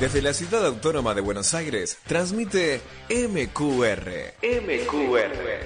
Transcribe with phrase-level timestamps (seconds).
[0.00, 4.34] Desde la ciudad autónoma de Buenos Aires, transmite MQR.
[4.40, 5.58] MQR.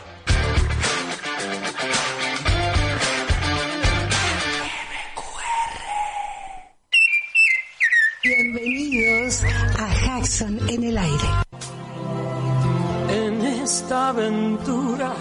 [8.23, 9.43] Bienvenidos
[9.77, 11.27] a Jackson en el aire.
[13.09, 15.13] En esta aventura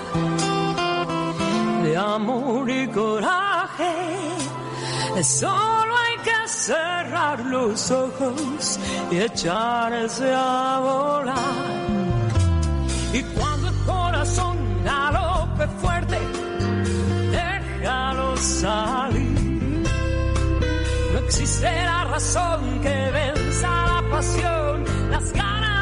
[1.97, 3.95] amor y coraje,
[5.23, 8.79] solo hay que cerrar los ojos
[9.11, 11.83] y echarse a volar.
[13.13, 16.19] Y cuando el corazón galope fuerte,
[17.31, 19.87] déjalo salir.
[21.13, 25.82] No existe la razón que venza la pasión, las ganas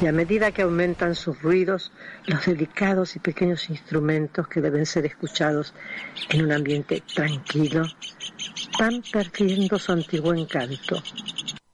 [0.00, 1.92] y a medida que aumentan sus ruidos,
[2.26, 5.72] los delicados y pequeños instrumentos que deben ser escuchados
[6.30, 7.84] en un ambiente tranquilo
[8.78, 11.02] van perdiendo su antiguo encanto.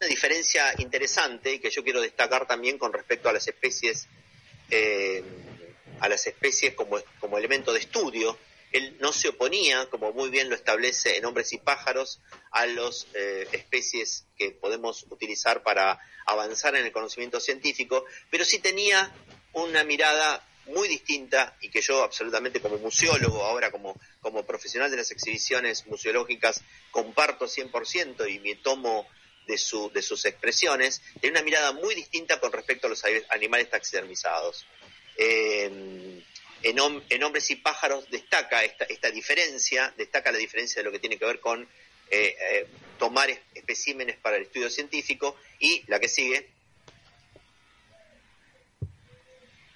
[0.01, 4.07] Una diferencia interesante que yo quiero destacar también con respecto a las especies,
[4.71, 5.23] eh,
[6.01, 8.37] a las especies como, como elemento de estudio.
[8.73, 12.21] Él no se oponía, como muy bien lo establece en Hombres y Pájaros,
[12.53, 18.59] a las eh, especies que podemos utilizar para avanzar en el conocimiento científico, pero sí
[18.61, 19.13] tenía
[19.53, 24.99] una mirada muy distinta y que yo absolutamente como museólogo, ahora como, como profesional de
[24.99, 29.07] las exhibiciones museológicas, comparto 100% y me tomo
[29.47, 33.69] de, su, de sus expresiones, tiene una mirada muy distinta con respecto a los animales
[33.71, 34.67] taxidermizados.
[35.17, 36.23] Eh,
[36.63, 40.93] en, hom en, Hombres y Pájaros destaca esta, esta, diferencia, destaca la diferencia de lo
[40.93, 41.69] que tiene que ver con
[42.11, 42.67] eh, eh,
[42.99, 46.51] tomar especímenes para el estudio científico y la que sigue.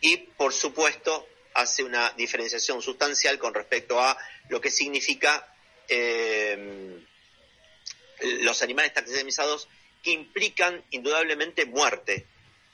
[0.00, 4.19] Y por supuesto hace una diferenciación sustancial con respecto a
[4.49, 5.47] lo que significa
[5.88, 6.99] eh,
[8.43, 9.69] los animales taxidermizados
[10.03, 12.26] que implican indudablemente muerte,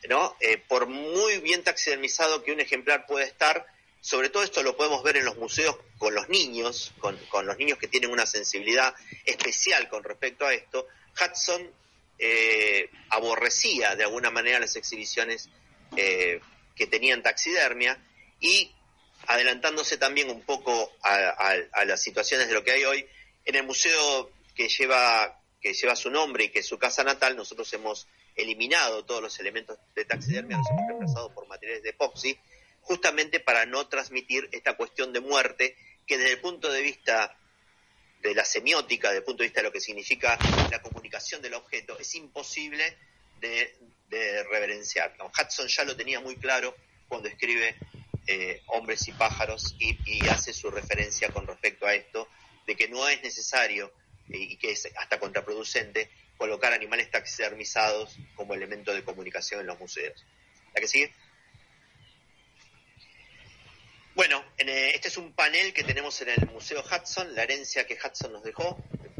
[0.08, 0.36] ¿no?
[0.66, 3.66] Por muy bien taxidermizado que un ejemplar pueda estar,
[4.00, 7.58] sobre todo esto lo podemos ver en los museos con los niños, con, con los
[7.58, 8.94] niños que tienen una sensibilidad
[9.24, 10.86] especial con respecto a esto.
[11.14, 11.70] Hudson
[12.18, 15.48] eh, aborrecía de alguna manera las exhibiciones
[15.96, 16.40] eh,
[16.76, 17.98] que tenían taxidermia
[18.40, 18.70] y
[19.26, 23.06] adelantándose también un poco a, las situaciones de lo que hay hoy,
[23.44, 27.36] en el museo que lleva, que lleva su nombre y que es su casa natal,
[27.36, 28.06] nosotros hemos
[28.36, 32.38] eliminado todos los elementos de taxidermia, los hemos reemplazado por materiales de epoxi,
[32.80, 37.36] justamente para no transmitir esta cuestión de muerte que desde el punto de vista
[38.22, 40.38] de la semiótica, desde el punto de vista de lo que significa
[40.70, 42.96] la comunicación del objeto, es imposible
[43.40, 43.76] de,
[44.50, 45.16] reverenciar.
[45.20, 46.74] Hudson ya lo tenía muy claro
[47.08, 47.76] cuando escribe
[48.26, 49.96] eh, Hombres y pájaros y,
[50.28, 52.28] hace su referencia con respecto a esto,
[52.66, 53.92] de que no es necesario
[54.28, 60.24] y que es hasta contraproducente colocar animales taxidermizados como elemento de comunicación en los museos.
[60.74, 61.12] ¿La que sigue?
[64.14, 67.96] Bueno, eh, este es un panel que tenemos en el Museo Hudson, la herencia que
[67.96, 68.76] Hudson nos dejó.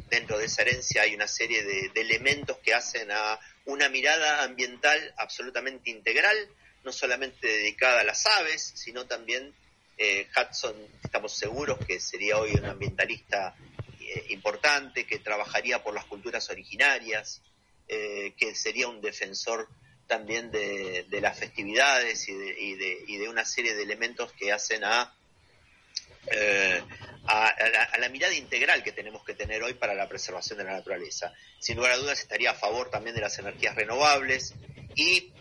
[0.09, 5.15] Dentro de esa herencia hay una serie de, elementos que hacen a una mirada ambiental
[5.17, 6.37] absolutamente integral,
[6.83, 9.55] no solamente dedicada a las aves, sino también
[9.97, 13.55] eh, Hudson, estamos seguros que sería hoy un ambientalista
[14.01, 17.43] eh, importante, que trabajaría por las culturas originarias,
[17.89, 19.69] que sería un defensor
[20.11, 26.83] también de, las festividades y de, una serie de elementos que hacen eh,
[27.29, 30.73] a, a, la, mirada integral que tenemos que tener hoy para la preservación de la
[30.73, 31.33] naturaleza.
[31.61, 34.55] Sin lugar a dudas estaría a favor también de las energías renovables
[34.97, 35.33] y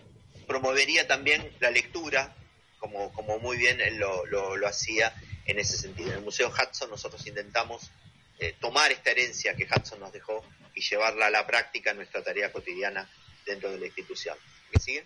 [0.45, 2.35] promovería también la lectura,
[2.77, 5.15] como, como muy bien él lo, hacía
[5.47, 6.11] en ese sentido.
[6.11, 7.89] En el Museo Hudson nosotros intentamos
[8.37, 10.45] eh, tomar esta herencia que Hudson nos dejó
[10.75, 13.09] y llevarla a la práctica en nuestra tarea cotidiana
[13.47, 14.37] dentro de la institución
[14.69, 15.03] que sigue.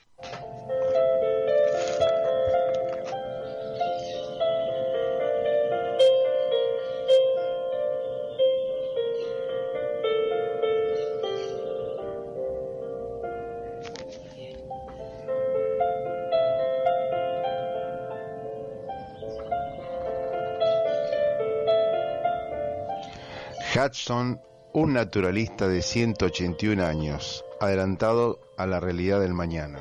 [23.76, 24.40] Hudson,
[24.76, 29.80] un naturalista de 181 años, adelantado a la realidad del mañana.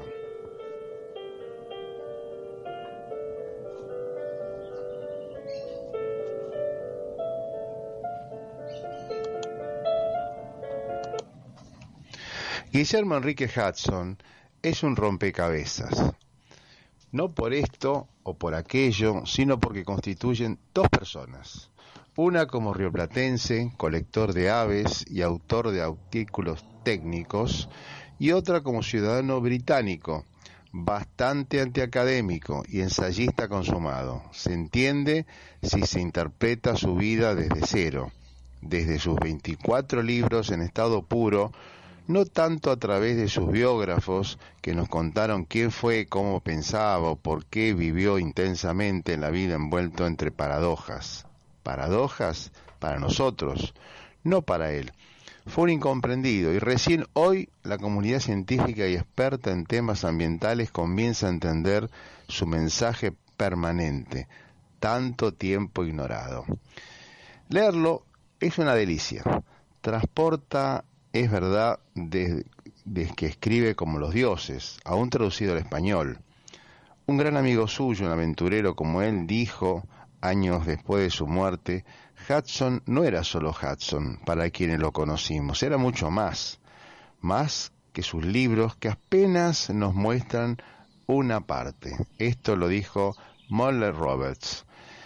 [12.70, 14.18] Guillermo Enrique Hudson
[14.62, 16.12] es un rompecabezas.
[17.12, 21.71] No por esto o por aquello, sino porque constituyen dos personas.
[22.16, 27.70] Una como rioplatense, colector de aves y autor de artículos técnicos,
[28.18, 30.26] y otra como ciudadano británico,
[30.72, 34.24] bastante antiacadémico y ensayista consumado.
[34.32, 35.24] Se entiende
[35.62, 38.12] si se interpreta su vida desde cero,
[38.60, 41.50] desde sus 24 libros en estado puro,
[42.08, 47.16] no tanto a través de sus biógrafos que nos contaron quién fue, cómo pensaba o
[47.16, 51.26] por qué vivió intensamente en la vida envuelto entre paradojas.
[51.62, 53.74] Paradojas para nosotros,
[54.24, 54.92] no para él
[55.46, 61.26] fue un incomprendido y recién hoy la comunidad científica y experta en temas ambientales comienza
[61.26, 61.90] a entender
[62.28, 64.28] su mensaje permanente,
[64.78, 66.44] tanto tiempo ignorado.
[67.48, 68.04] Leerlo
[68.40, 69.24] es una delicia,
[69.80, 72.44] transporta, es verdad, desde,
[73.16, 76.20] que escribe como los dioses, aún traducido al español.
[77.06, 79.82] Un gran amigo suyo, un aventurero como él, dijo,
[80.22, 81.84] años después de su muerte,
[82.28, 86.60] Hudson no era solo Hudson para quienes lo conocimos, era mucho más,
[87.20, 90.56] más que sus libros que apenas nos muestran
[91.06, 91.96] una parte.
[92.18, 93.14] Esto lo dijo
[93.48, 94.64] Moller Roberts.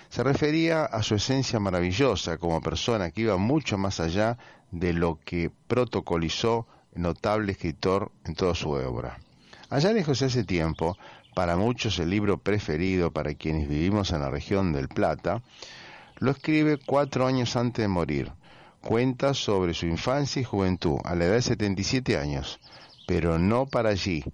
[0.09, 4.39] Se refería a su esencia maravillosa como persona que iba mucho más allá
[4.71, 9.19] de lo que protocolizó el notable escritor en toda su obra.
[9.69, 10.97] Allá lejos de ese tiempo,
[11.37, 15.43] para muchos el libro preferido para quienes vivimos en la región del Plata,
[16.17, 18.33] lo escribe cuatro años antes de morir.
[18.81, 22.59] Cuenta sobre su infancia y juventud a la edad de 77 años,
[23.07, 24.25] pero no para allí.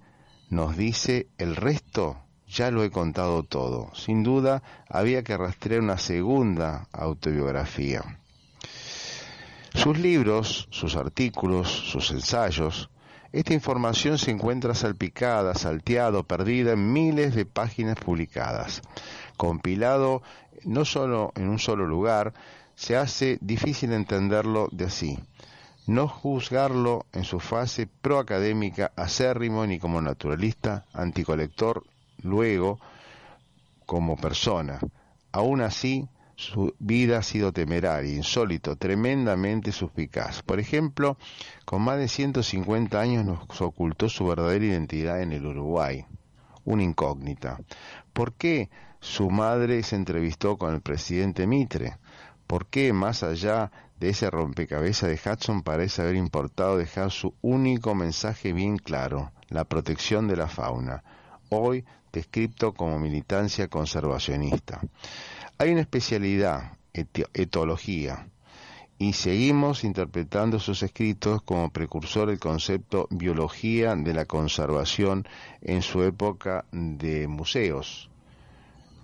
[0.49, 3.93] Nos dice el resto ya lo he contado todo.
[3.97, 8.21] Sin duda había que rastrear una segunda autobiografía.
[9.75, 12.91] Sus libros, sus artículos, sus ensayos,
[13.33, 18.83] esta información se encuentra salpicada, salteado, perdida en miles de páginas publicadas,
[19.37, 20.23] compilado
[20.65, 22.35] no solo en un solo lugar,
[22.75, 25.19] se hace difícil entenderlo de así.
[25.87, 31.85] No juzgarlo en su fase proacadémica, acérrimo, ni como naturalista, anticolector,
[32.23, 32.79] luego
[33.87, 34.79] como persona.
[35.33, 36.09] Aún así,
[36.43, 40.43] su vida ha sido temeraria, insólito, tremendamente suspicaz.
[40.43, 41.17] Por ejemplo,
[41.65, 46.05] con más de 150 años nos ocultó su verdadera identidad en el Uruguay,
[46.65, 47.61] una incógnita.
[48.13, 48.69] ¿Por qué
[49.03, 51.99] su madre se entrevistó con el presidente Mitre.
[52.47, 57.97] ¿Por qué, más allá de ese rompecabezas de Hudson, parece haber importado dejar su único
[57.97, 61.03] mensaje bien claro, la protección de la fauna?
[61.53, 64.81] hoy descrito como militancia conservacionista.
[65.59, 68.27] Hay una especialidad, etología,
[68.99, 75.27] y seguimos interpretando sus escritos como precursor del concepto biología de la conservación
[75.61, 78.11] en su época de museos,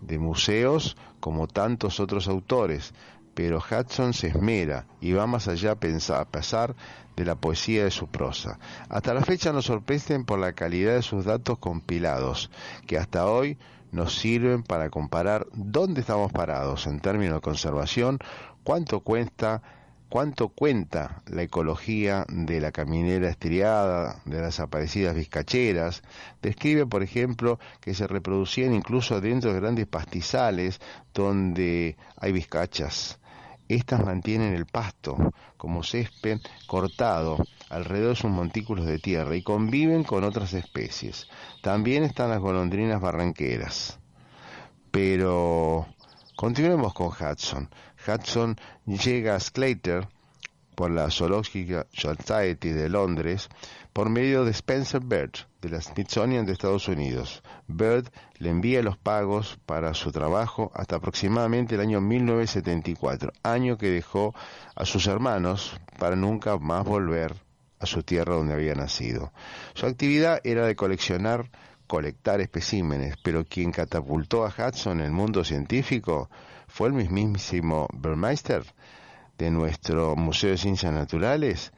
[0.00, 2.94] de museos como tantos otros autores,
[3.34, 6.74] pero Hudson se esmera y va más allá a, pasar
[7.16, 8.58] de la poesía de su prosa.
[8.88, 12.50] Hasta la fecha nos sorprenden por la calidad de sus datos compilados,
[12.86, 13.58] que hasta hoy
[13.92, 18.18] nos sirven para comparar dónde estamos parados en términos de conservación,
[18.64, 19.62] cuánto cuesta
[20.08, 26.02] cuánto cuenta la ecología de la caminera estriada, de las aparecidas vizcacheras.
[26.42, 30.80] Describe, por ejemplo, que se reproducían incluso dentro de grandes pastizales
[31.12, 33.18] donde hay vizcachas.
[33.68, 35.16] Estas mantienen el pasto
[35.58, 37.36] como césped cortado
[37.68, 41.28] alrededor de sus montículos de tierra y conviven con otras especies.
[41.62, 43.98] También están las golondrinas barranqueras.
[44.90, 45.86] Pero
[46.34, 47.68] continuemos con Hudson.
[48.06, 48.56] Hudson
[48.86, 50.08] llega a Sclater
[50.74, 53.48] por la Zoological Society de Londres
[53.98, 57.42] por medio de Spencer Bird de la Smithsonian de Estados Unidos.
[57.66, 63.90] Bird le envía los pagos para su trabajo hasta aproximadamente el año 1974, año que
[63.90, 64.36] dejó
[64.76, 67.34] a sus hermanos para nunca más volver
[67.80, 69.32] a su tierra donde había nacido.
[69.74, 71.50] Su actividad era de coleccionar,
[71.88, 76.30] colectar especímenes, pero quien catapultó a Hudson en el mundo científico
[76.68, 78.62] fue el mismísimo Burmeister
[79.38, 81.72] de nuestro Museo de Ciencias Naturales.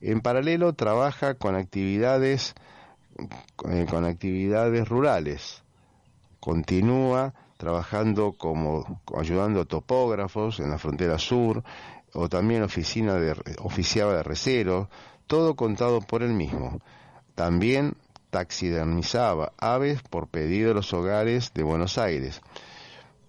[0.00, 2.54] En paralelo trabaja con actividades
[3.68, 5.62] eh, con actividades rurales.
[6.38, 11.62] Continúa trabajando como ayudando a topógrafos en la frontera sur
[12.14, 14.88] o también oficina de oficiaba de recero,
[15.26, 16.80] todo contado por él mismo.
[17.34, 17.96] También
[18.30, 22.40] taxidermizaba aves por pedido de los hogares de Buenos Aires.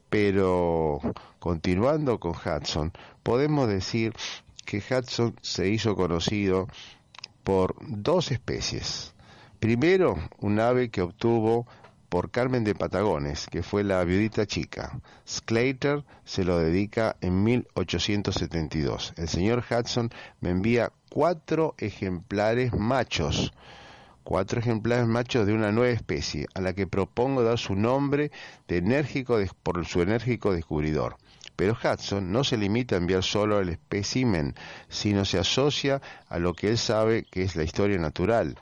[0.09, 0.99] Pero
[1.39, 4.13] continuando con Hudson, podemos decir
[4.71, 6.69] que Hudson se hizo conocido
[7.43, 9.13] por dos especies.
[9.59, 11.67] Primero, un ave que obtuvo
[12.07, 15.01] por Carmen de Patagones, que fue la viudita chica.
[15.27, 19.13] Sclater se lo dedica en 1872.
[19.17, 20.09] El señor Hudson
[20.39, 23.51] me envía cuatro ejemplares machos
[24.23, 28.31] cuatro ejemplares machos de una nueva especie, a la que propongo dar su nombre
[28.67, 31.17] de enérgico por su enérgico descubridor.
[31.61, 34.55] Pero Hudson no se limita a enviar solo el espécimen,
[34.89, 38.57] sino se asocia a lo que él sabe que es la historia natural.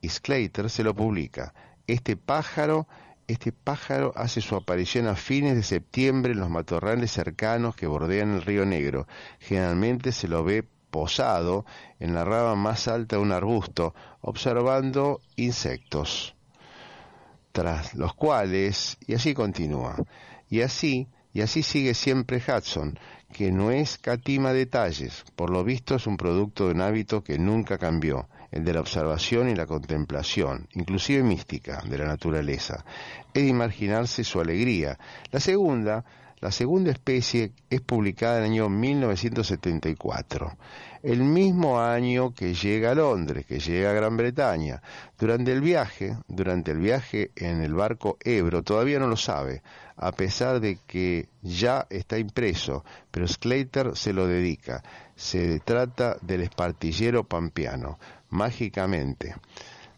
[0.00, 1.52] Y Sclater se lo publica.
[1.88, 2.86] Este pájaro
[3.26, 8.34] este pájaro hace su aparición a fines de septiembre en los matorrales cercanos que bordean
[8.34, 9.08] el río Negro.
[9.40, 11.66] Generalmente se lo ve posado
[11.98, 16.36] en la rama más alta de un arbusto, observando insectos,
[17.50, 19.96] tras los cuales, y así continúa,
[20.48, 22.98] y así, y así sigue siempre Hudson,
[23.32, 27.38] que no es catima detalles, por lo visto es un producto de un hábito que
[27.38, 32.84] nunca cambió, el de la observación y la contemplación, inclusive mística, de la naturaleza.
[33.34, 34.96] Es de imaginarse su alegría.
[35.32, 36.04] La segunda,
[36.40, 40.56] la segunda especie es publicada en el año 1974,
[41.02, 44.82] el mismo año que llega a Londres, que llega a Gran Bretaña.
[45.18, 49.62] Durante el viaje, durante el viaje en el barco Ebro, todavía no lo sabe,
[49.96, 54.82] a pesar de que ya está impreso, pero Sclater se lo dedica.
[55.16, 57.98] Se trata del espartillero pampeano,
[58.30, 59.34] mágicamente.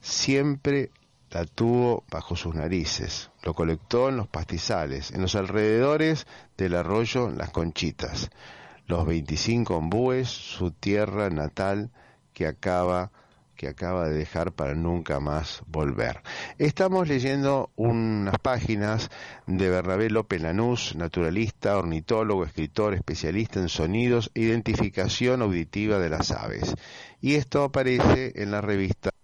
[0.00, 0.90] Siempre
[1.30, 7.30] la tuvo bajo sus narices, lo colectó en los pastizales, en los alrededores del arroyo
[7.30, 8.30] Las Conchitas,
[8.86, 11.90] los 25 ombúes, su tierra natal
[12.32, 13.10] que acaba
[13.56, 16.22] que acaba de dejar para nunca más volver.
[16.58, 19.08] Estamos leyendo unas páginas
[19.46, 26.74] de Bernabé López Lanús, naturalista, ornitólogo, escritor, especialista en sonidos identificación auditiva de las aves.
[27.20, 29.15] Y esto aparece en la revista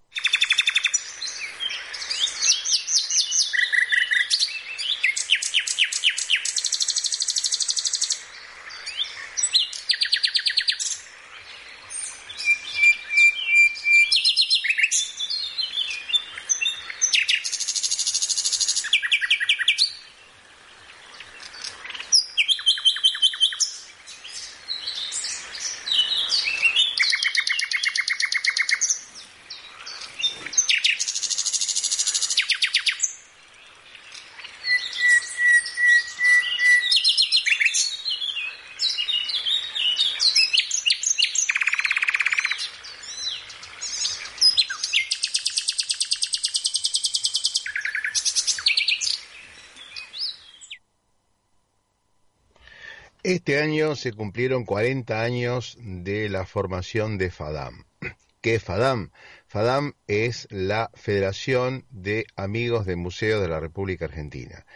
[53.32, 57.86] Este año se cumplieron 40 años de la formación de FADAM.
[58.42, 59.10] ¿Qué es FADAM?
[59.46, 64.66] FADAM es la Federación de Amigos de Museos de la República Argentina.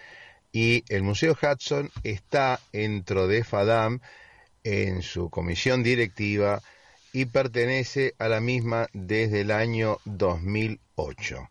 [0.52, 4.00] Y el Museo Hudson está dentro de FADAM
[4.64, 6.62] en su comisión directiva
[7.12, 11.50] y pertenece a la misma desde el año 2008.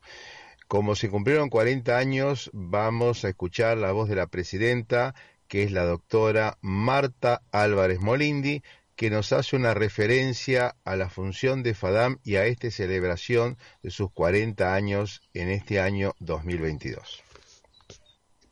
[0.68, 5.14] Como se cumplieron 40 años, vamos a escuchar la voz de la presidenta,
[5.48, 8.62] que es la doctora Marta Álvarez Molindi,
[8.96, 13.92] que nos hace una referencia a la función de FADAM y a esta celebración de
[13.92, 17.24] sus 40 años en este año 2022.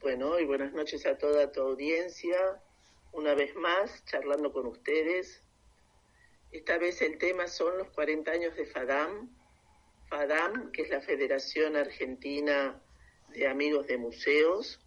[0.01, 2.61] Bueno, y buenas noches a toda tu audiencia.
[3.13, 5.41] Una vez más, charlando con ustedes.
[6.51, 9.29] Esta vez el tema son los 40 años de FADAM.
[10.09, 12.81] FADAM, que es la Federación Argentina
[13.29, 14.82] de Amigos de Museos,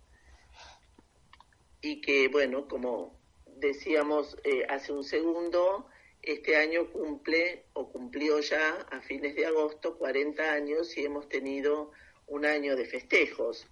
[1.86, 3.16] y que, bueno, como
[3.58, 5.86] decíamos eh, hace un segundo,
[6.20, 11.92] este año cumple o cumplió ya a fines de agosto 40 años y hemos tenido
[12.26, 13.68] un año de festejos.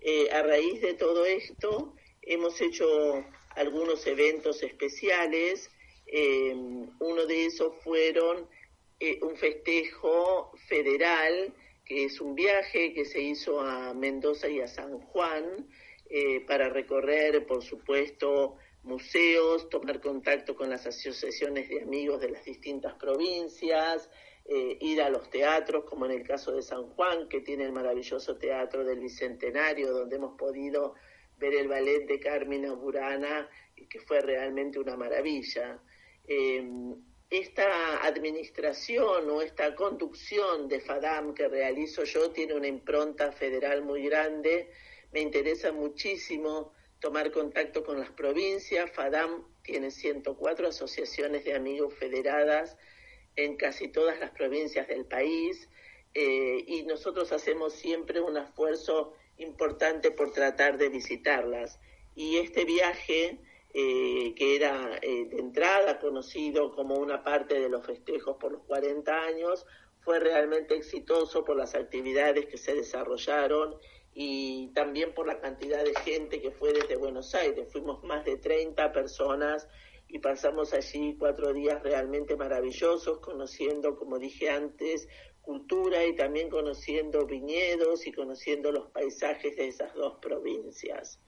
[0.00, 3.26] Eh, a raíz de todo esto hemos hecho
[3.56, 5.70] algunos eventos especiales.
[6.06, 6.54] Eh,
[6.98, 8.48] uno de esos fueron
[9.22, 14.98] un festejo federal, que es un viaje que se hizo a Mendoza y a San
[14.98, 15.68] Juan
[16.46, 22.94] para recorrer, por supuesto, museos, tomar contacto con las asociaciones de amigos de las distintas
[22.94, 24.08] provincias,
[24.46, 27.72] eh, ir a los teatros, como en el caso de San Juan, que tiene el
[27.72, 30.94] maravilloso Teatro del Bicentenario, donde hemos podido
[31.36, 33.48] ver el ballet de Carmina Burana,
[33.88, 35.80] que fue realmente una maravilla.
[36.26, 36.94] Em,
[37.30, 44.02] esta administración o esta conducción de FADAM que realizo yo tiene una impronta federal muy
[44.02, 44.70] grande,
[45.12, 48.90] me interesa muchísimo tomar contacto con las provincias.
[48.90, 52.76] FADAM tiene 104 asociaciones de amigos federadas
[53.36, 55.68] en casi todas las provincias del país
[56.14, 61.80] eh, y nosotros hacemos siempre un esfuerzo importante por tratar de visitarlas.
[62.14, 63.38] Y este viaje,
[63.72, 68.62] eh, que era eh, de entrada conocido como una parte de los festejos por los
[68.64, 69.64] 40 años,
[70.00, 73.76] fue realmente exitoso por las actividades que se desarrollaron
[74.22, 77.72] y también por la cantidad de gente que fue desde Buenos Aires.
[77.72, 79.66] Fuimos más de 30 personas
[80.08, 85.08] y pasamos allí cuatro días realmente maravillosos, conociendo, como dije antes,
[85.40, 91.18] cultura y también conociendo viñedos y conociendo los paisajes de esas dos provincias.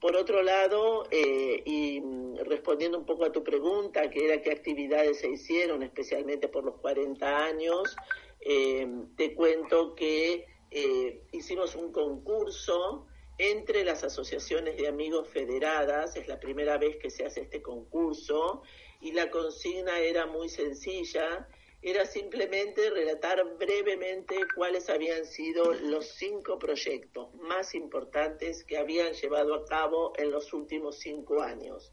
[0.00, 2.00] Por otro lado, eh, y
[2.44, 6.76] respondiendo un poco a tu pregunta, que era qué actividades se hicieron, especialmente por los
[6.76, 7.96] 40 años,
[8.40, 13.06] eh, te cuento que eh, hicimos un concurso
[13.38, 18.62] entre las asociaciones de amigos federadas, es la primera vez que se hace este concurso,
[19.00, 21.48] y la consigna era muy sencilla,
[21.80, 29.54] era simplemente relatar brevemente cuáles habían sido los cinco proyectos más importantes que habían llevado
[29.54, 31.92] a cabo en los últimos cinco años.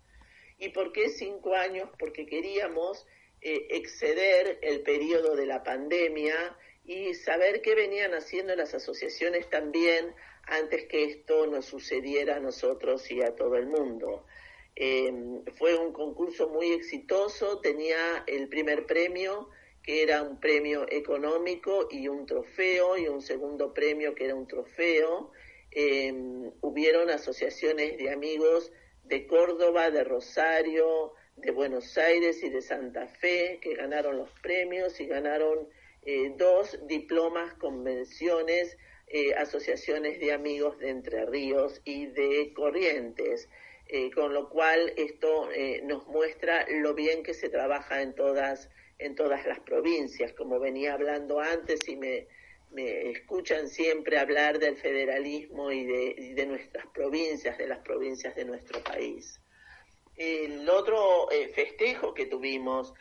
[0.57, 1.87] ¿Y por qué cinco años?
[1.99, 3.05] Porque queríamos
[3.41, 6.57] eh, exceder el periodo de la pandemia,
[6.91, 13.09] y saber qué venían haciendo las asociaciones también antes que esto nos sucediera a nosotros
[13.09, 14.25] y a todo el mundo.
[14.75, 19.47] Em, fue un concurso muy exitoso, tenía el primer premio,
[19.81, 24.47] que era un premio económico y un trofeo, y un segundo premio que era un
[24.47, 25.31] trofeo.
[25.71, 28.73] Em, hubieron asociaciones de amigos
[29.05, 34.99] de Córdoba, de Rosario, de Buenos Aires y de Santa Fe que ganaron los premios
[34.99, 35.69] y ganaron
[36.03, 38.75] eh, dos diplomas, convenciones,
[39.07, 43.49] eh, asociaciones de amigos de Entre Ríos y de Corrientes,
[43.85, 45.49] eh, con lo cual esto
[45.83, 50.93] nos muestra lo bien que se trabaja en todas, en todas las provincias, como venía
[50.93, 52.27] hablando antes y me,
[52.71, 58.35] me escuchan siempre hablar del federalismo y de, y de, nuestras provincias, de las provincias
[58.35, 59.39] de nuestro país.
[60.15, 62.93] El otro festejo que tuvimos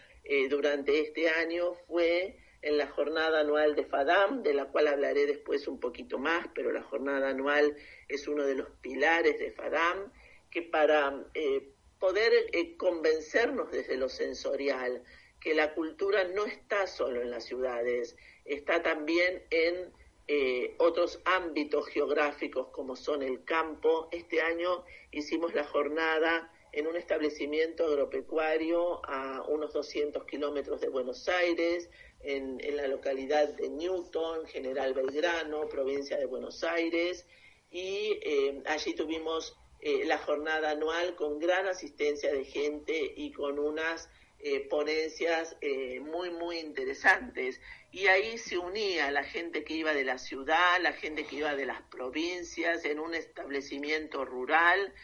[0.48, 5.66] durante este año fue en la jornada anual de FADAM, de la cual hablaré después
[5.66, 7.76] un poquito más, pero la jornada anual
[8.08, 10.12] es uno de los pilares de FADAM,
[10.50, 15.02] que para eh, poder eh, convencernos desde lo sensorial
[15.40, 19.92] que la cultura no está solo en las ciudades, está también en
[20.28, 24.08] eh, otros ámbitos geográficos como son el campo.
[24.12, 31.28] Este año hicimos la jornada en un establecimiento agropecuario a unos 200 kilómetros de Buenos
[31.28, 31.88] Aires,
[32.22, 37.26] en, la localidad de Newton, General Belgrano, provincia de Buenos Aires,
[37.70, 43.58] y eh, allí tuvimos eh, la jornada anual con gran asistencia de gente y con
[43.58, 44.08] unas
[44.40, 45.56] eh, ponencias
[46.00, 47.60] muy, muy interesantes.
[47.92, 51.54] Y ahí se unía la gente que iba de la ciudad, la gente que iba
[51.54, 54.94] de las provincias, en un establecimiento rural,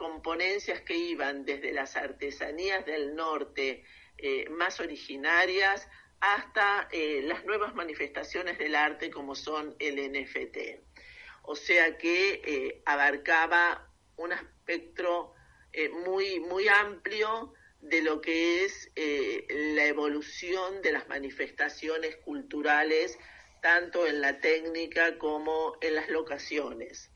[0.00, 3.84] con ponencias que iban desde las artesanías del norte
[4.50, 5.86] más originarias
[6.20, 6.88] hasta
[7.22, 10.58] las nuevas manifestaciones del arte como son el NFT.
[11.42, 15.34] O sea que abarcaba un espectro
[15.72, 23.18] eh, muy, muy amplio de lo que es eh, la evolución de las manifestaciones culturales,
[23.62, 27.09] tanto en la técnica como en las locaciones.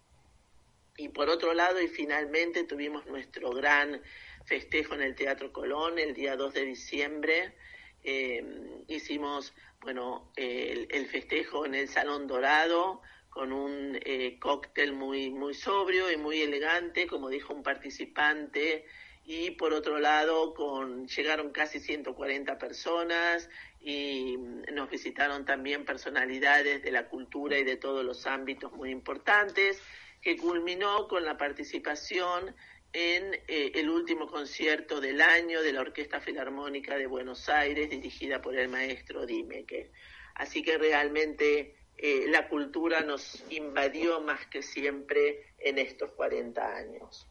[0.97, 4.01] Y por otro lado, y finalmente tuvimos nuestro gran
[4.45, 7.55] festejo en el Teatro Colón el día 2 de diciembre.
[8.03, 8.45] Eh,
[8.89, 13.03] hicimos, bueno, el festejo en el Salón Dorado,
[13.35, 18.87] con un eh, cóctel muy, muy sobrio y muy elegante, como dijo un participante,
[19.25, 24.37] y por otro lado con, llegaron casi 140 personas y
[24.73, 29.83] nos visitaron también personalidades de la cultura y de todos los ámbitos muy importantes,
[30.25, 32.57] que culminó con la participación
[32.95, 38.41] en eh, el último concierto del año de la Orquesta Filarmónica de Buenos Aires, dirigida
[38.41, 39.93] por el maestro Dimeke.
[40.35, 47.29] Así que realmente eh, la cultura nos invadió más que siempre en estos 40 años.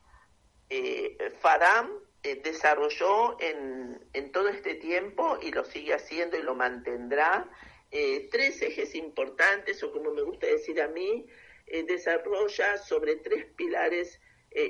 [0.69, 1.89] Eh, Fadam
[2.21, 7.49] eh, desarrolló en, en, todo este tiempo, y lo sigue haciendo y lo mantendrá,
[8.31, 11.27] tres ejes importantes, o como me gusta decir a mí,
[11.81, 14.21] desarrolla sobre tres pilares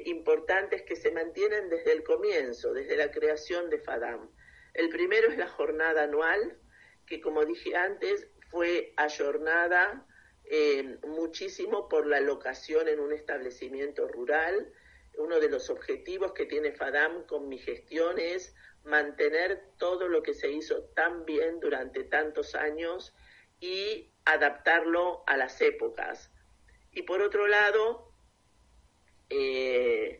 [0.05, 4.29] importantes que se mantienen desde el comienzo, desde la creación de FADAM.
[4.73, 6.57] El primero es la jornada anual,
[7.05, 10.07] que como dije antes, fue ayornada
[10.45, 14.71] eh, muchísimo por la locación en un establecimiento rural.
[15.17, 20.33] Uno de los objetivos que tiene FADAM con mi gestión es mantener todo lo que
[20.33, 23.15] se hizo tan bien durante tantos años
[23.59, 26.32] y adaptarlo a las épocas.
[26.93, 28.11] Y por otro lado,
[29.29, 30.17] eh,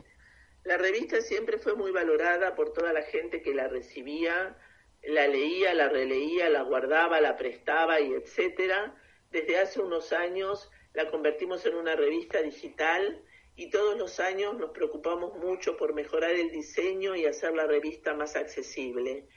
[0.64, 4.58] la revista siempre fue muy valorada por toda la gente que la recibía,
[5.04, 8.96] la leía, la releía, la guardaba, la prestaba y etcétera.
[9.32, 13.24] Desde hace unos años la convertimos en una revista digital
[13.56, 18.14] y todos los años nos preocupamos mucho por mejorar el diseño y hacer la revista
[18.14, 19.28] más accesible.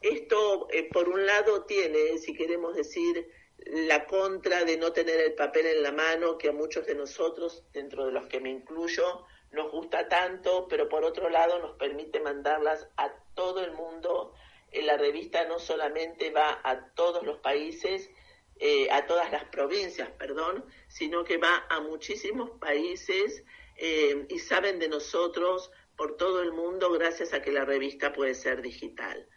[0.00, 3.28] Esto, eh, por un lado, tiene, si queremos decir,
[3.66, 7.64] la contra de no tener el papel en la mano, que a muchos de nosotros,
[7.72, 12.20] dentro de los que me incluyo, nos gusta tanto, pero por otro lado nos permite
[12.20, 14.34] mandarlas a todo el mundo
[14.72, 18.10] la revista no solamente va a todos los países,
[18.58, 23.44] eh, a todas las provincias, perdón, sino que va a muchísimos países
[23.76, 28.34] eh, y saben de nosotros por todo el mundo gracias a que la revista puede
[28.34, 29.28] ser digital.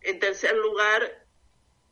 [0.00, 1.23] En tercer lugar,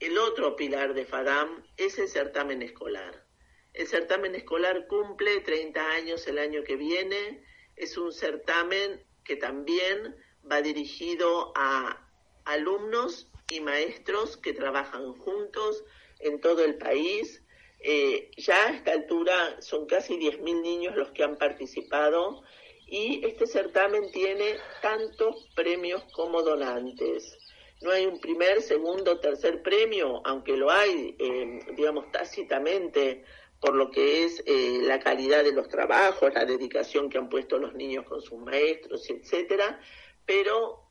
[0.03, 3.25] el otro pilar de FADAM es el certamen escolar.
[3.73, 7.45] El certamen escolar cumple 30 años el año que viene.
[7.77, 10.17] Es un certamen que también
[10.51, 12.05] va dirigido a
[12.45, 15.85] alumnos y maestros que trabajan juntos
[16.19, 17.43] en todo el país.
[17.79, 22.43] Eh, ya a esta altura son casi 10.000 niños los que han participado
[22.87, 27.39] y este certamen tiene tantos premios como donantes.
[27.83, 33.25] No hay un primer, segundo, tercer premio, aunque lo hay, eh, digamos, tácitamente
[33.61, 37.59] por lo que es eh, la calidad de los trabajos, la dedicación que han puesto
[37.59, 39.81] los niños con sus maestros, etcétera,
[40.27, 40.83] pero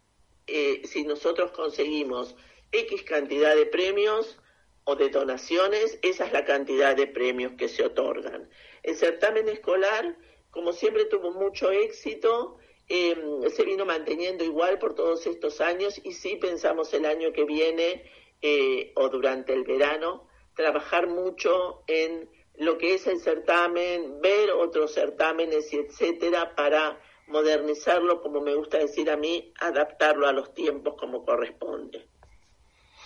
[0.47, 2.36] eh, si nosotros conseguimos
[2.71, 4.39] X cantidad de premios
[4.86, 8.49] o de donaciones, esa es la cantidad de premios que se otorgan.
[8.84, 10.17] El certamen escolar,
[10.49, 12.58] como siempre tuvo mucho éxito,
[12.91, 17.45] em, se vino manteniendo igual por todos estos años y sí pensamos el año que
[17.45, 18.04] viene
[18.41, 24.93] eh, o durante el verano trabajar mucho en lo que es el certamen, ver otros
[24.93, 30.95] certámenes y etcétera para modernizarlo, como me gusta decir a mí, adaptarlo a los tiempos
[30.99, 32.08] como corresponde.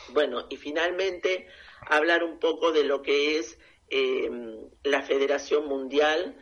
[0.10, 1.48] Bueno, y finalmente
[1.88, 4.30] hablar un poco de lo que es eh,
[4.84, 6.36] la Federación Mundial.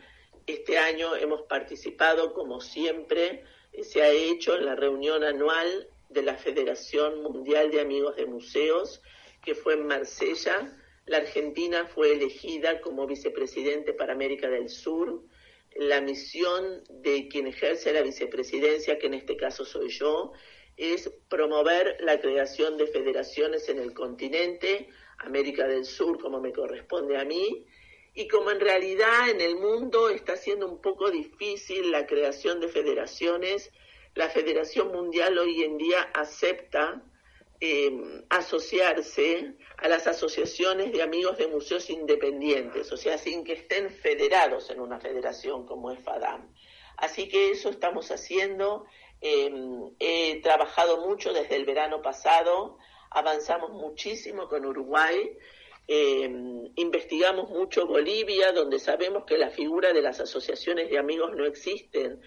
[0.46, 3.44] Este año hemos participado, como siempre,
[3.82, 9.02] se ha hecho en la reunión anual de la Federación Mundial de Amigos de Museos,
[9.42, 10.76] que fue en Marsella.
[11.06, 15.22] La Argentina fue elegida como vicepresidente para América del Sur
[15.76, 20.32] la misión de quien ejerce la vicepresidencia, que en este caso soy yo,
[20.76, 27.16] es promover la creación de federaciones en el continente, América del Sur como me corresponde
[27.16, 27.66] a mí,
[28.14, 32.68] y como en realidad en el mundo está siendo un poco difícil la creación de
[32.68, 33.72] federaciones,
[34.14, 37.02] la Federación Mundial hoy en día acepta
[37.60, 43.90] eh, asociarse a las asociaciones de amigos de museos independientes, o sea, sin que estén
[43.90, 46.54] federados en una federación como es FADAM.
[46.96, 48.86] Así que eso estamos haciendo.
[49.20, 49.50] Eh,
[49.98, 52.78] he trabajado mucho desde el verano pasado,
[53.10, 55.36] avanzamos muchísimo con Uruguay,
[55.86, 56.30] eh,
[56.76, 62.20] investigamos mucho Bolivia, donde sabemos que la figura de las asociaciones de amigos no existen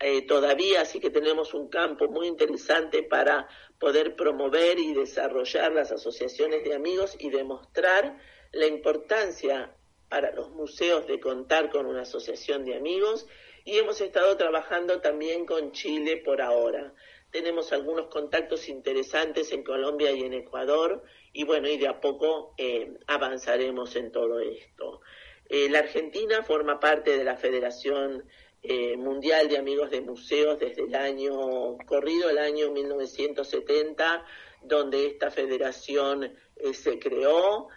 [0.00, 5.92] eh, todavía, así que tenemos un campo muy interesante para poder promover y desarrollar las
[5.92, 8.18] asociaciones de amigos y demostrar
[8.52, 9.74] la importancia
[10.08, 13.26] para los museos de contar con una asociación de amigos
[13.64, 16.94] y hemos estado trabajando también con Chile por ahora.
[17.36, 21.02] Tenemos algunos contactos interesantes en Colombia y en Ecuador
[21.34, 25.02] y bueno, y de a poco eh, avanzaremos en todo esto.
[25.50, 28.24] Eh, la Argentina forma parte de la Federación
[28.62, 34.24] eh, Mundial de Amigos de Museos desde el año corrido, el año 1970,
[34.62, 36.32] donde esta federación
[36.72, 37.68] se creó,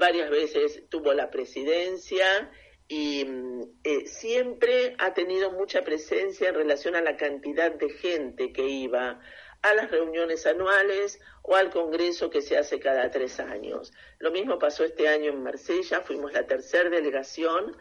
[0.00, 2.50] varias veces tuvo la presidencia
[2.94, 3.62] y mm,
[4.04, 9.18] siempre ha tenido mucha presencia en relación a la cantidad de gente que iba
[9.62, 13.94] a las reuniones anuales o al congreso que se hace cada tres años.
[14.18, 17.74] Lo mismo pasó este año en Marsella, fuimos la tercera delegación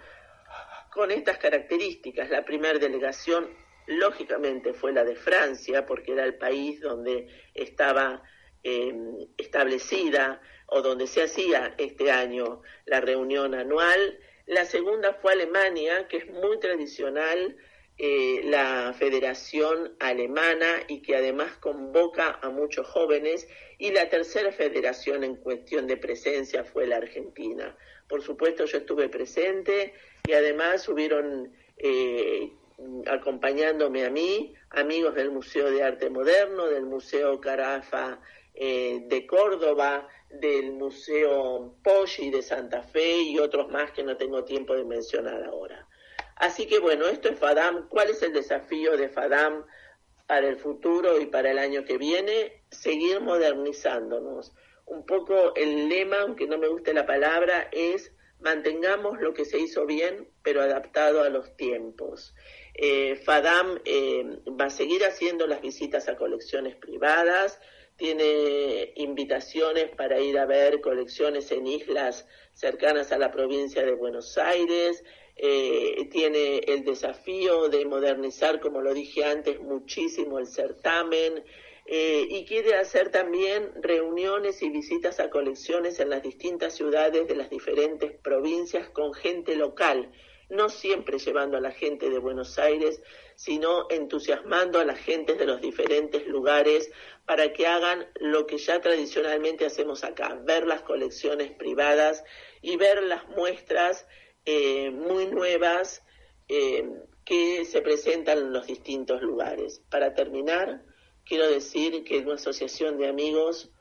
[0.94, 2.30] con estas características.
[2.30, 3.50] La primera delegación,
[3.88, 8.24] lógicamente, fue la de Francia, porque era el país donde estaba
[8.64, 14.18] em, establecida o donde se hacía este año la reunión anual.
[14.46, 17.56] La segunda fue Alemania, que es muy tradicional,
[17.98, 23.48] eh, la Federación Alemana y que además convoca a muchos jóvenes.
[23.78, 27.76] Y la tercera federación en cuestión de presencia fue la Argentina.
[28.08, 29.94] Por supuesto, yo estuve presente
[30.28, 32.52] y además hubieron eh,
[33.08, 38.20] acompañándome a mí amigos del Museo de Arte Moderno, del Museo Carafa
[38.54, 44.44] eh, de Córdoba, del Museo Poggi de Santa Fe y otros más que no tengo
[44.44, 45.88] tiempo de mencionar ahora.
[46.36, 47.88] Así que bueno, esto es FADAM.
[47.90, 49.66] ¿Cuál es el desafío de FADAM
[50.28, 52.64] para el futuro y para el año que viene?
[52.72, 54.54] Seguir modernizándonos.
[54.86, 59.60] Un poco el lema, aunque no me guste la palabra, es mantengamos lo que se
[59.60, 62.34] hizo bien, pero adaptado a los tiempos.
[62.74, 67.60] Eh, FADAM eh, va a seguir haciendo las visitas a colecciones privadas,
[68.02, 74.40] tiene invitaciones para ir a ver colecciones en islas cercanas a la provincia de Buenos
[74.40, 75.04] Aires,
[75.36, 81.44] eh, tiene el desafío de modernizar, como lo dije antes, muchísimo el certamen,
[81.86, 87.36] eh, y quiere hacer también reuniones y visitas a colecciones en las distintas ciudades de
[87.36, 90.12] las diferentes provincias con gente local,
[90.50, 93.00] no siempre llevando a la gente de Buenos Aires,
[93.42, 96.92] sino entusiasmando a la gente de los diferentes lugares
[97.26, 102.24] para que hagan lo que ya tradicionalmente hacemos acá, ver las colecciones privadas
[102.62, 104.06] y ver las muestras
[104.46, 106.04] eh, muy nuevas
[106.50, 106.88] eh,
[107.26, 109.82] que se presentan en los distintos lugares.
[109.90, 110.84] Para terminar,
[111.26, 113.72] quiero decir que una asociación de amigos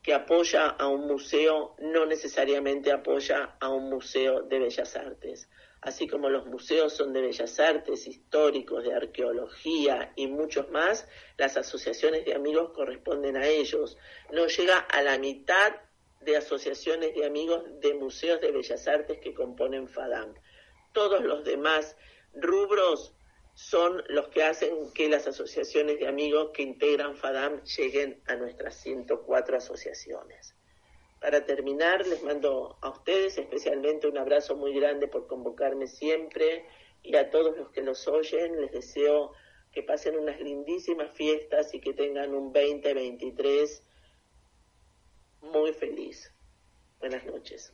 [0.00, 5.49] que apoya a un museo no necesariamente apoya a un museo de bellas artes.
[5.82, 11.56] Así como los museos son de bellas artes, históricos, de arqueología y muchos más, las
[11.56, 13.96] asociaciones de amigos corresponden a ellos.
[14.30, 15.74] No llega a la mitad
[16.20, 20.34] de asociaciones de amigos de museos de bellas artes que componen FADAM.
[20.92, 21.96] Todos los demás
[22.34, 23.14] rubros
[23.54, 28.74] son los que hacen que las asociaciones de amigos que integran FADAM lleguen a nuestras
[28.82, 30.54] 104 asociaciones.
[31.20, 36.64] Para terminar, les mando a ustedes especialmente un abrazo muy grande por convocarme siempre
[37.02, 39.32] y a todos los que los oyen les deseo
[39.70, 43.84] que pasen unas lindísimas fiestas y que tengan un 2023
[45.42, 46.32] muy feliz.
[46.98, 47.70] Buenas noches.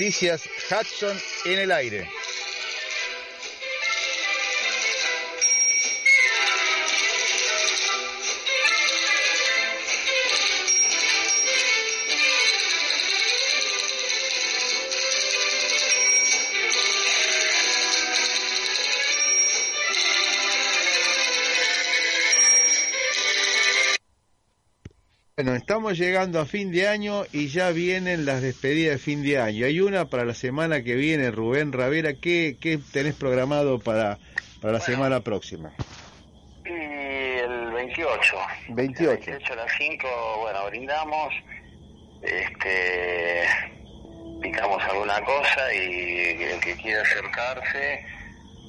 [0.00, 2.08] Noticias Hudson en el aire.
[25.50, 29.40] Bueno, estamos llegando a fin de año y ya vienen las despedidas de fin de
[29.40, 29.66] año.
[29.66, 32.14] Hay una para la semana que viene, Rubén Ravera.
[32.14, 34.18] ¿Qué, qué tenés programado para,
[34.60, 35.72] para la semana próxima?
[36.64, 38.36] Y el 28.
[38.68, 39.10] 28.
[39.10, 40.08] El 28 a las 5,
[40.38, 41.34] bueno, brindamos,
[42.22, 43.42] este,
[44.40, 48.06] picamos alguna cosa y el que quiera acercarse,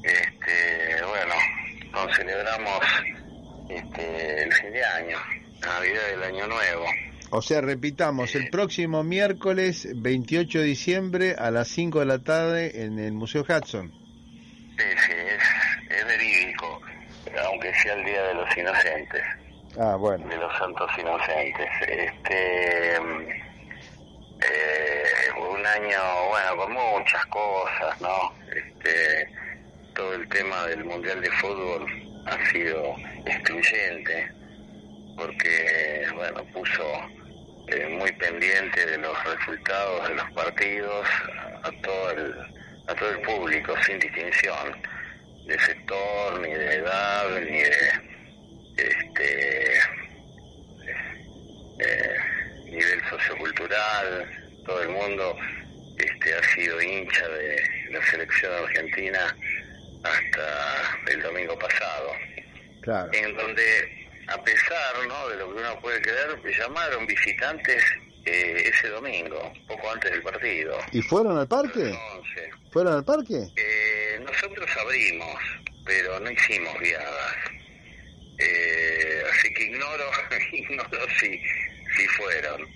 [0.02, 1.36] este, bueno,
[1.92, 2.80] nos celebramos
[3.70, 5.41] este, el fin de año.
[5.62, 6.86] Navidad del Año Nuevo.
[7.34, 12.84] O sea, repitamos, el próximo miércoles 28 de diciembre a las 5 de la tarde
[12.84, 13.90] en el Museo Hudson.
[13.90, 16.82] Sí, sí, es, es verídico,
[17.46, 19.24] aunque sea el Día de los Inocentes.
[19.80, 20.28] Ah, bueno.
[20.28, 21.70] De los Santos Inocentes.
[21.88, 23.00] Este, eh,
[25.38, 28.34] un año, bueno, con muchas cosas, ¿no?
[28.54, 29.30] Este,
[29.96, 31.86] todo el tema del Mundial de Fútbol
[32.26, 32.96] ha sido
[33.26, 34.41] excluyente
[35.16, 36.84] porque bueno puso
[37.68, 41.08] eh, muy pendiente de los resultados de los partidos
[41.64, 42.36] a todo el
[42.88, 44.82] a todo el público sin distinción
[45.46, 49.74] de sector ni de edad ni de este
[51.80, 52.16] eh,
[52.66, 54.28] nivel sociocultural
[54.66, 55.38] todo el mundo
[55.98, 59.36] este ha sido hincha de la selección argentina
[60.04, 62.12] hasta el domingo pasado
[62.82, 63.10] claro.
[63.14, 64.01] en donde
[64.34, 65.30] a pesar ¿no?
[65.30, 67.84] de lo que uno puede creer, llamaron visitantes
[68.26, 70.78] eh, ese domingo, poco antes del partido.
[70.92, 71.98] ¿Y fueron al parque?
[72.72, 73.48] ¿Fueron al parque?
[73.56, 75.36] Eh, nosotros abrimos,
[75.86, 77.36] pero no hicimos guiadas.
[78.38, 80.06] Eh, así que ignoro,
[80.52, 81.40] ignoro si,
[81.98, 82.68] si fueron.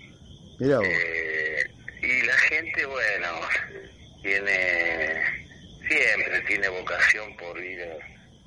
[0.60, 1.66] Mira eh,
[2.02, 3.40] y la gente, bueno,
[4.22, 5.46] tiene
[5.88, 7.82] siempre tiene vocación por ir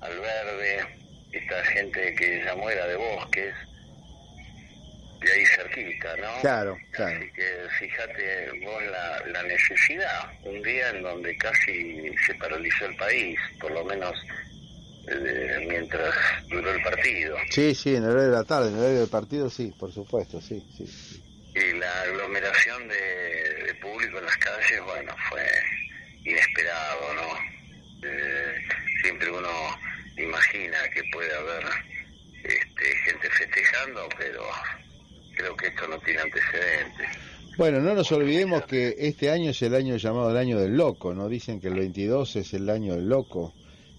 [0.00, 0.86] al verde,
[1.32, 3.54] esta gente que llamó era de bosques,
[5.20, 6.40] de ahí cerquita, ¿no?
[6.40, 7.16] Claro, claro.
[7.16, 7.44] Así que
[7.78, 13.72] fíjate vos la, la necesidad, un día en donde casi se paralizó el país, por
[13.72, 14.14] lo menos
[15.10, 16.14] eh, mientras
[16.48, 17.36] duró el partido.
[17.50, 19.92] Sí, sí, en el horario de la tarde, en el horario del partido, sí, por
[19.92, 20.86] supuesto, sí, sí.
[20.86, 21.24] sí.
[21.54, 25.44] Y la aglomeración de, de, público en las calles, bueno, fue
[26.24, 28.08] inesperado, ¿no?
[28.08, 28.54] Eh,
[29.02, 29.48] siempre uno
[30.22, 31.64] imagina que puede haber
[32.44, 34.42] este, gente festejando, pero
[35.36, 37.08] creo que esto no tiene antecedentes.
[37.56, 41.12] Bueno, no nos olvidemos que este año es el año llamado el año del loco,
[41.14, 41.28] ¿no?
[41.28, 43.52] Dicen que el 22 es el año del loco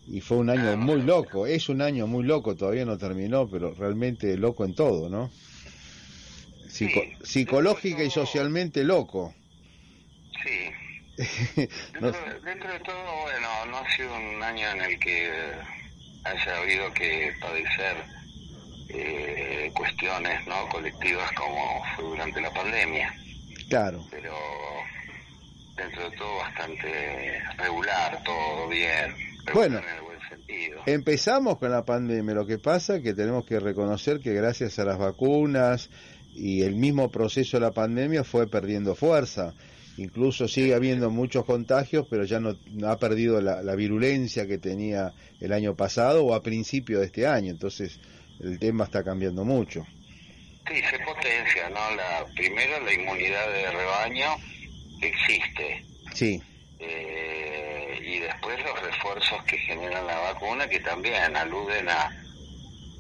[0.08, 3.74] y fue un año muy loco, es un año muy loco, todavía no terminó, pero
[3.76, 5.30] realmente loco en todo, ¿no?
[6.70, 9.34] Psico Sí, psicológica y socialmente loco.
[10.44, 10.72] Sí.
[12.00, 15.30] No- Dentro, dentro de todo, bueno, no ha sido un año en el que
[16.24, 17.98] haya habido que padecer
[18.90, 23.14] eh, cuestiones no colectivas como fue durante la pandemia,
[23.70, 24.06] claro.
[24.10, 24.36] pero
[25.76, 29.80] dentro de todo bastante regular, todo bien, regular Bueno.
[29.80, 30.82] en el buen sentido.
[30.86, 34.86] Empezamos con la pandemia, lo que pasa es que tenemos que reconocer que gracias a
[34.86, 35.90] las vacunas
[36.34, 39.54] y el mismo proceso de la pandemia fue perdiendo fuerza.
[40.00, 44.58] Incluso sigue habiendo muchos contagios, pero ya no, no ha perdido la, la virulencia que
[44.58, 47.52] tenía el año pasado o a principio de este año.
[47.52, 48.00] Entonces
[48.40, 49.86] el tema está cambiando mucho.
[50.68, 51.96] Sí, se potencia, ¿no?
[51.98, 54.30] La, primero la inmunidad de rebaño
[55.02, 55.84] existe.
[56.14, 56.42] Sí,
[56.80, 62.10] Eh, y después los refuerzos que generan la vacuna que también aluden a,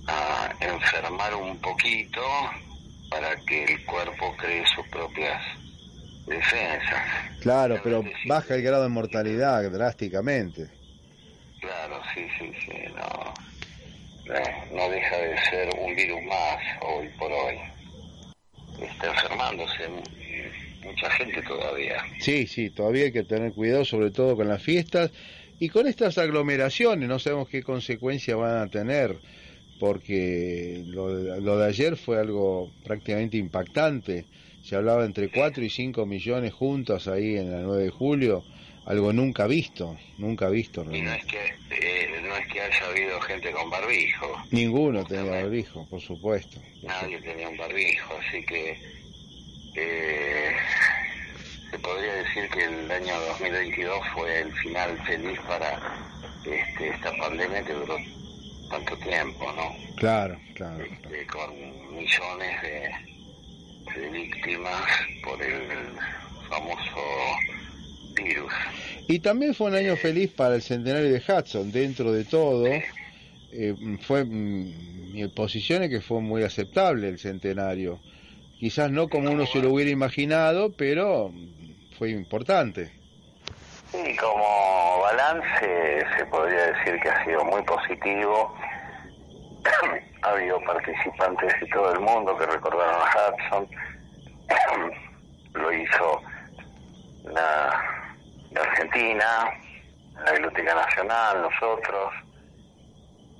[0.07, 2.21] a enfermar un poquito
[3.09, 5.41] para que el cuerpo cree sus propias
[6.25, 7.03] defensas.
[7.39, 10.69] claro, pero baja el grado de mortalidad drásticamente.
[11.59, 13.33] Claro, sí, sí, sí, no,
[14.75, 17.55] no, deja de ser un virus más hoy por hoy.
[18.79, 20.01] Está enfermándose mu-
[20.89, 21.97] mucha gente todavía.
[22.21, 25.11] Sí, sí, todavía hay que tener cuidado, sobre todo con las fiestas
[25.59, 27.09] y con estas aglomeraciones.
[27.09, 29.19] No sabemos qué consecuencias van a tener,
[29.79, 34.27] porque lo, de- lo de ayer fue algo prácticamente impactante.
[34.69, 38.43] Se hablaba entre 4 y 5 millones juntos ahí en la 9 de julio,
[38.85, 40.85] algo nunca visto, nunca visto.
[40.91, 44.27] Y no es que eh, no es que haya habido gente con barbijo.
[44.51, 46.61] Ninguno tenía barbijo, por supuesto.
[46.83, 48.77] Nadie tenía un barbijo, así que
[49.75, 50.55] eh,
[51.71, 55.79] se podría decir que el año 2022 fue el final feliz para
[56.45, 57.97] este, esta pandemia que duró
[58.69, 59.95] tanto tiempo, ¿no?
[59.95, 60.83] Claro, claro.
[60.83, 61.55] Este, con
[61.95, 63.18] millones de,
[63.95, 64.83] de víctimas
[65.23, 65.67] por el
[66.49, 67.01] famoso
[68.15, 68.53] virus.
[69.07, 72.65] Y también fue un año feliz para el centenario de Hudson, dentro de todo.
[72.67, 77.99] eh, fue mm, mi posición es que fue muy aceptable el centenario.
[78.59, 81.31] quizás no como uno se lo hubiera imaginado, pero
[81.97, 82.91] fue importante.
[83.91, 88.55] Sí, como balance se podría decir que ha sido muy positivo.
[90.21, 93.69] ha habido participantes de todo el mundo que recordaron a Hudson.
[95.53, 96.21] lo hizo
[97.25, 98.05] la,
[98.51, 99.51] la Argentina,
[100.25, 102.13] la Biblioteca Nacional, nosotros.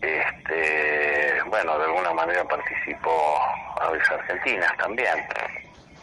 [0.02, 3.40] Este, bueno, de alguna manera participó
[3.82, 5.26] Aves Argentinas también.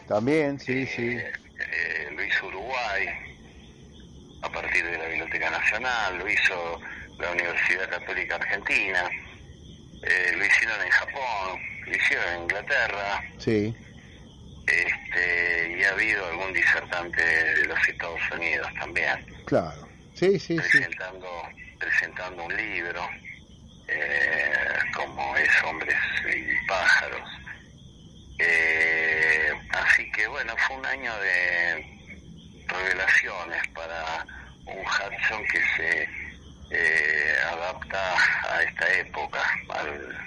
[0.07, 1.17] También, sí, sí.
[1.17, 3.07] Eh, lo hizo Uruguay
[4.43, 6.79] a partir de la Biblioteca Nacional, lo hizo
[7.17, 9.09] la Universidad Católica Argentina,
[10.03, 13.23] eh, lo hicieron en Japón, lo hicieron en Inglaterra.
[13.37, 13.75] Sí.
[14.67, 19.25] Este, y ha habido algún disertante de los Estados Unidos también.
[19.45, 19.87] Claro.
[20.13, 21.27] Sí, sí, presentando,
[21.79, 23.07] presentando un libro
[23.87, 25.95] eh, como es Hombres
[26.25, 27.29] y Pájaros.
[28.39, 31.85] Eh, así que bueno, fue un año de
[32.67, 34.25] revelaciones para
[34.65, 36.09] un Hudson que se
[36.69, 38.15] eh, adapta
[38.53, 39.39] a esta época,
[39.69, 40.17] al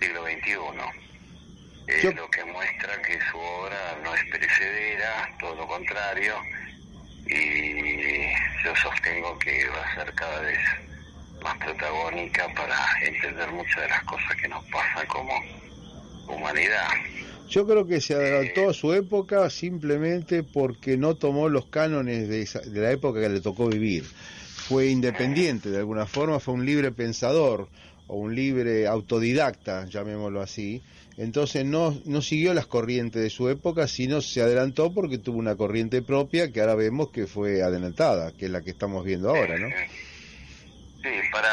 [0.00, 2.14] siglo XXI.
[2.14, 6.34] lo que muestra que su obra no es perecedera, todo lo contrario,
[7.26, 8.32] y
[8.64, 10.58] yo sostengo que va a ser cada vez
[11.42, 15.32] más protagónica para entender muchas de las cosas que nos pasan como
[16.28, 16.88] humanidad.
[17.48, 22.70] Yo creo que se adelantó a su época simplemente porque no tomó los cánones de,
[22.70, 24.04] de la época que le tocó vivir.
[24.68, 27.68] Fue independiente de alguna forma, fue un libre pensador
[28.06, 30.82] o un libre autodidacta, llamémoslo así.
[31.16, 35.56] Entonces no, no siguió las corrientes de su época, sino se adelantó porque tuvo una
[35.56, 39.58] corriente propia que ahora vemos que fue adelantada, que es la que estamos viendo ahora,
[39.58, 39.68] ¿no?
[41.02, 41.48] Sí, para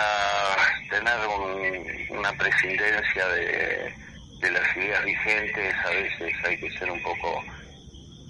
[0.90, 3.94] tener una presidencia de,
[4.42, 7.44] de las ideas vigentes a veces hay que ser un poco,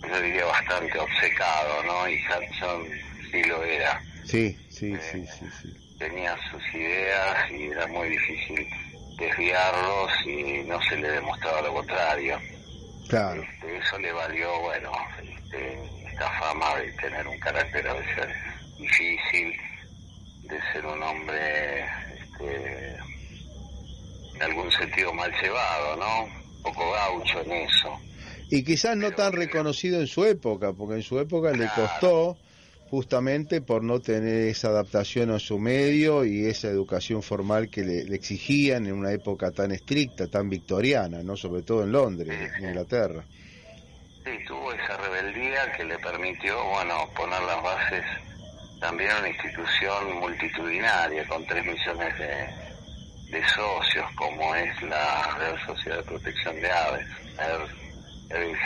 [0.08, 2.08] yo diría bastante obcecado, ¿no?
[2.08, 2.88] Y Hudson
[3.32, 4.00] sí lo era.
[4.24, 5.98] Sí, sí, eh, sí, sí, sí.
[5.98, 8.68] Tenía sus ideas y era muy difícil
[9.18, 12.40] desviarlos y no se le demostraba lo contrario.
[13.08, 13.44] Claro.
[13.44, 14.92] Este, eso le valió, bueno,
[15.24, 18.28] este, esta fama de tener un carácter a veces
[18.78, 19.54] difícil
[20.44, 22.96] de ser un hombre este,
[24.36, 26.24] en algún sentido mal llevado, ¿no?
[26.24, 28.00] Un poco gaucho en eso.
[28.50, 32.38] Y quizás no tan reconocido en su época, porque en su época le costó
[32.90, 38.16] justamente por no tener esa adaptación a su medio y esa educación formal que le,
[38.16, 43.24] exigían en una época tan estricta, tan victoriana, no sobre todo en Londres, en Inglaterra.
[44.24, 48.04] Sí, tuvo esa rebeldía que le permitió, bueno, poner las bases
[48.80, 52.66] también una institución multitudinaria con tres millones de,
[53.54, 57.08] socios como es la Real Sociedad de Protección de Aves,
[58.30, 58.58] es,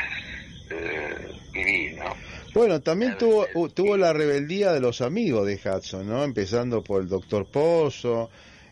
[1.51, 2.15] divino.
[2.53, 6.23] Bueno, también tuvo, tuvo la rebeldía de los amigos de Hudson, ¿no?
[6.23, 8.29] Empezando por el doctor Pozo,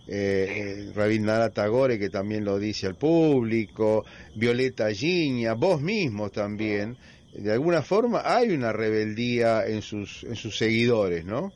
[0.08, 4.06] eh, Rabindranath Tagore, que también lo dice al público,
[4.36, 6.98] Violeta Giña, vos mismo también
[7.38, 11.54] de alguna forma hay una rebeldía en sus, en sus seguidores, ¿no?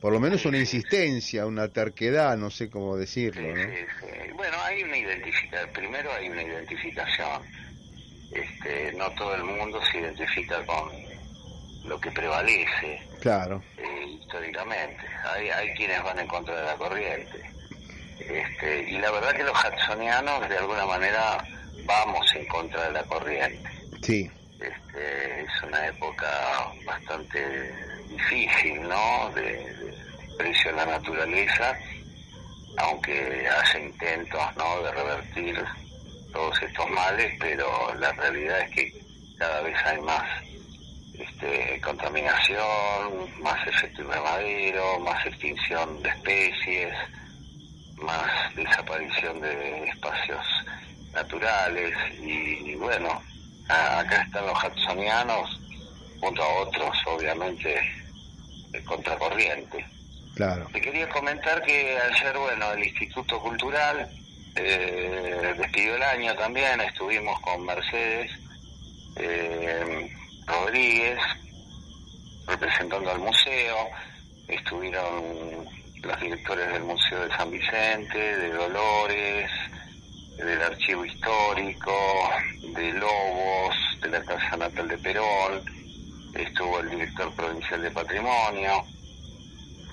[0.00, 3.62] Por lo menos una insistencia, una terquedad, no sé cómo decirlo, ¿no?
[3.62, 4.32] Sí, sí.
[4.34, 7.42] Bueno, hay una identificación, primero hay una identificación.
[8.32, 10.90] Este, no todo el mundo se identifica con
[11.84, 13.02] lo que prevalece.
[13.20, 13.62] Claro.
[13.78, 15.02] Eh, históricamente.
[15.24, 17.52] Hay, hay quienes van en contra de la corriente.
[18.18, 21.44] Este, y la verdad que los hudsonianos de alguna manera
[21.84, 23.70] vamos en contra de la corriente.
[24.02, 24.30] Sí.
[24.60, 27.72] Este, es una época bastante
[28.08, 29.30] difícil, ¿no?
[29.34, 29.72] De,
[30.38, 31.78] precio de la naturaleza,
[32.78, 34.82] aunque hace intentos, ¿no?
[34.82, 35.64] De revertir
[36.32, 39.02] todos estos males, pero la realidad es que
[39.38, 40.22] cada vez hay más
[41.18, 46.94] este, contaminación, más efecto invernadero, más extinción de especies,
[47.96, 50.44] más desaparición de espacios
[51.12, 53.22] naturales y bueno,
[53.68, 55.60] acá están los hudsonianos
[56.20, 57.80] junto a otros, obviamente,
[58.70, 59.84] de contracorriente.
[60.34, 60.66] Claro.
[60.72, 64.08] Te quería comentar que ayer, bueno, el Instituto Cultural
[64.54, 68.30] eh, despidió el año también, estuvimos con Mercedes
[69.16, 70.10] eh,
[70.46, 71.18] Rodríguez
[72.46, 73.88] representando al museo,
[74.48, 75.64] estuvieron
[76.02, 79.50] los directores del Museo de San Vicente, de Dolores,
[80.36, 81.94] del Archivo Histórico,
[82.74, 85.62] de Lobos, de la Casa Natal de Perón,
[86.34, 88.84] estuvo el director provincial de Patrimonio,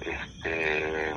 [0.02, 1.14] este,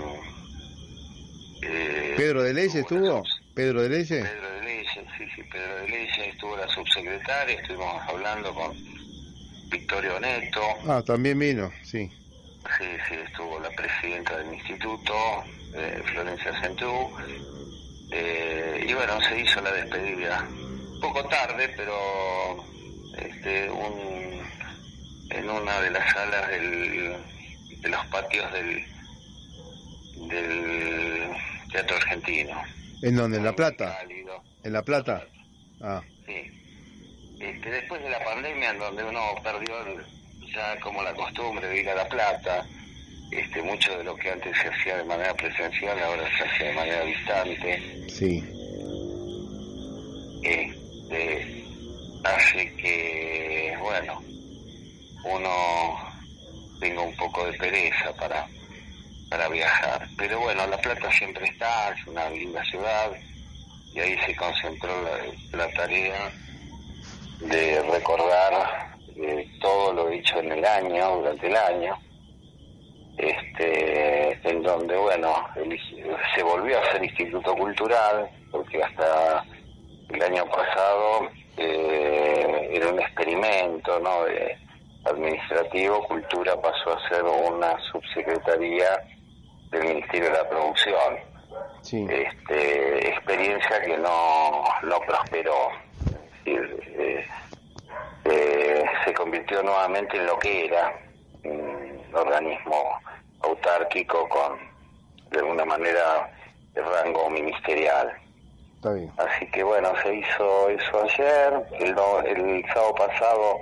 [1.63, 3.23] eh, ¿Pedro de Leyes estuvo?
[3.55, 4.09] ¿Pedro de Leyes?
[4.09, 8.77] Pedro de Leyes, sí, sí, Pedro de Leyes, estuvo estuvo la subsecretaria, estuvimos hablando con
[9.73, 10.61] Victorio Neto.
[10.87, 12.09] Ah, también vino, sí.
[12.79, 15.15] Sí, sí, estuvo la presidenta del instituto,
[15.75, 17.11] eh, Florencia Centú.
[18.13, 20.47] Eh, y bueno, se hizo la despedida.
[21.01, 22.65] Poco tarde, pero
[23.19, 24.43] este, un,
[25.31, 27.17] en una de las salas del,
[27.81, 28.85] de los patios del,
[30.29, 31.31] del
[31.73, 32.63] Teatro Argentino.
[33.03, 33.39] ¿En dónde?
[33.39, 33.99] ¿En La Plata?
[34.63, 35.27] ¿En La Plata?
[35.81, 36.03] Ah.
[36.27, 36.62] Sí.
[37.43, 39.75] Este, después de la pandemia, en donde uno perdió
[40.55, 42.65] ya como la costumbre de ir a La Plata,
[43.33, 46.73] este, mucho de lo que antes se hacía de manera presencial ahora se hace de
[46.73, 48.09] manera distante.
[48.09, 48.45] Sí.
[50.45, 51.65] Este,
[52.23, 54.23] hace que, bueno,
[55.25, 55.97] uno
[56.79, 58.47] tenga un poco de pereza para,
[59.31, 60.07] para viajar.
[60.17, 63.11] Pero bueno, La Plata siempre está, es una linda ciudad
[63.93, 66.33] y ahí se concentró la, la tarea
[67.49, 71.99] de recordar eh, todo lo hecho en el año, durante el año,
[73.19, 75.79] este, en donde, bueno, el-
[76.35, 79.45] se volvió a hacer Instituto Cultural, porque hasta
[80.11, 81.29] el año pasado
[81.59, 84.25] eh, era un experimento ¿no?
[84.25, 84.57] de
[85.05, 88.89] administrativo, Cultura pasó a ser una subsecretaría
[89.71, 91.19] del Ministerio de la Producción.
[91.83, 92.07] Sí.
[92.09, 95.69] Este, experiencia que no, no prosperó.
[97.03, 97.25] Es decir,
[98.25, 100.95] eh, se convirtió nuevamente en lo que era,
[101.45, 103.01] un organismo
[103.41, 104.59] autárquico con,
[105.31, 106.31] de alguna manera,
[106.75, 108.13] el rango ministerial.
[108.77, 109.13] Está bien.
[109.19, 111.97] Así que bueno, se hizo eso ayer, el,
[112.27, 113.61] el sábado pasado,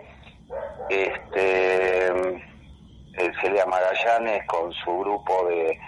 [0.89, 5.79] este, el Celia Magallanes con su grupo de,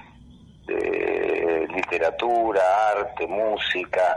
[0.67, 4.17] de literatura, arte, música,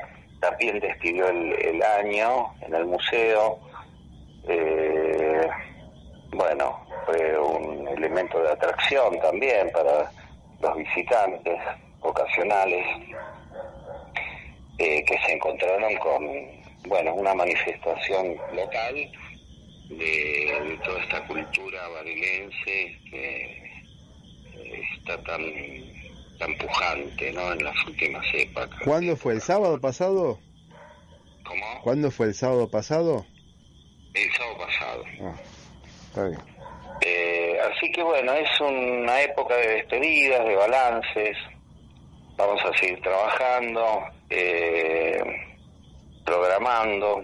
[0.50, 3.60] también despidió el, el año en el museo.
[4.48, 5.48] Eh,
[6.32, 10.12] bueno, fue un elemento de atracción también para
[10.62, 11.60] los visitantes
[12.02, 12.86] ocasionales
[14.78, 16.22] eh, que se encontraron con,
[16.88, 18.96] bueno, una manifestación local
[19.90, 23.64] de, de toda esta cultura barilense que
[24.54, 25.42] eh, está tan,
[26.38, 27.52] tan pujante, ¿no?
[27.54, 28.80] En las últimas épocas.
[28.84, 29.34] ¿Cuándo fue?
[29.34, 30.40] ¿El sábado pasado?
[31.44, 31.82] ¿Cómo?
[31.84, 33.26] ¿Cuándo fue el sábado pasado?
[34.14, 35.04] El sábado pasado.
[35.22, 35.36] Ah,
[36.08, 36.40] está bien.
[37.02, 41.38] Eh, así que bueno, es una época de despedidas, de balances.
[42.38, 45.24] Vamos a seguir trabajando, eh,
[46.26, 47.24] programando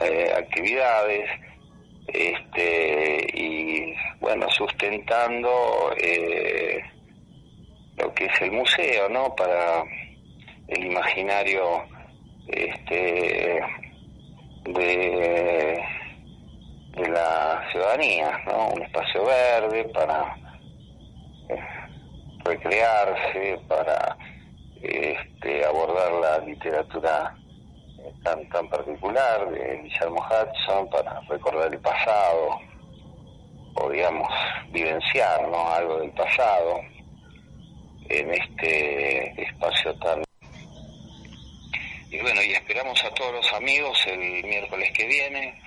[0.00, 1.28] eh, actividades
[2.08, 6.82] este, y bueno, sustentando eh,
[7.96, 9.34] lo que es el museo, ¿no?
[9.34, 9.84] Para
[10.68, 11.84] el imaginario
[12.48, 13.60] este,
[14.64, 15.82] de
[16.96, 18.68] la ciudadanía, ¿no?
[18.68, 20.36] Un espacio verde para
[21.48, 21.58] eh,
[22.44, 24.16] recrearse, para
[24.80, 27.36] este, abordar la literatura
[27.98, 32.58] eh, tan tan particular de Guillermo Hudson, para recordar el pasado,
[33.74, 34.28] o digamos,
[34.70, 35.68] vivenciar, ¿no?
[35.68, 36.80] Algo del pasado
[38.20, 40.22] en este espacio tan
[42.12, 45.58] y bueno, y esperamos a todos los amigos el miércoles que viene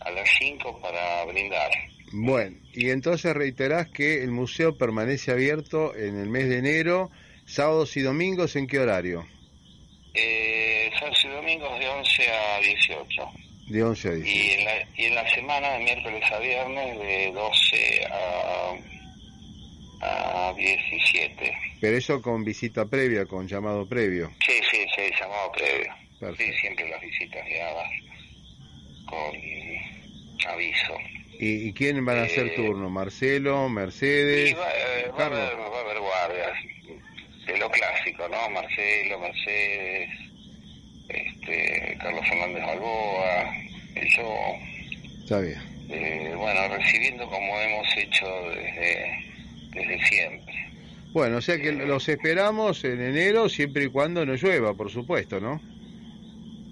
[0.00, 1.70] a las 5 para brindar.
[2.12, 7.10] Bueno, y entonces reiterás que el museo permanece abierto en el mes de enero,
[7.46, 9.26] sábados y domingos, ¿en qué horario?
[10.12, 13.30] Eh, sábados y domingos de 11 a 18.
[13.68, 14.26] De 11 a 10.
[14.26, 18.06] Y en, la, y en la semana, de miércoles a viernes, de 12
[20.02, 21.69] a, a 17.
[21.80, 24.30] Pero eso con visita previa, con llamado previo.
[24.46, 25.92] Sí, sí, sí, llamado previo.
[26.18, 26.52] Perfecto.
[26.52, 27.88] Sí, siempre las visitas guiadas
[29.06, 29.34] con
[30.52, 30.94] aviso.
[31.38, 32.90] ¿Y, y quién van a hacer Eh, turno?
[32.90, 36.52] ¿Marcelo, Mercedes, va, eh, va a haber, va a haber guardias
[37.46, 38.50] de lo clásico, ¿no?
[38.50, 40.10] Marcelo, Mercedes,
[41.08, 43.54] este, Carlos Fernández Balboa,
[44.16, 44.34] yo,
[45.22, 45.58] Está bien.
[45.88, 49.24] eh, bueno, recibiendo como hemos hecho desde,
[49.70, 50.54] desde siempre.
[51.12, 55.40] Bueno, o sea que los esperamos en enero siempre y cuando no llueva, por supuesto,
[55.40, 55.60] ¿no?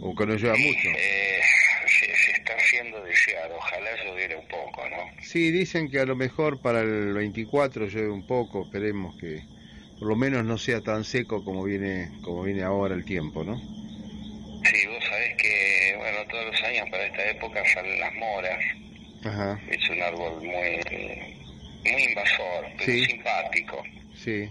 [0.01, 0.89] O que no llueva mucho.
[0.91, 1.41] Eh,
[1.87, 4.97] se, se está haciendo desear, ojalá lloviera un poco, ¿no?
[5.23, 9.43] Sí, dicen que a lo mejor para el 24 llueve un poco, esperemos que
[9.99, 13.57] por lo menos no sea tan seco como viene como viene ahora el tiempo, ¿no?
[13.59, 18.59] Sí, vos sabés que, bueno, todos los años para esta época salen las moras,
[19.25, 20.79] Ajá, es un árbol muy,
[21.91, 23.05] muy invasor, pero Sí.
[23.07, 23.83] simpático.
[24.23, 24.49] Sí,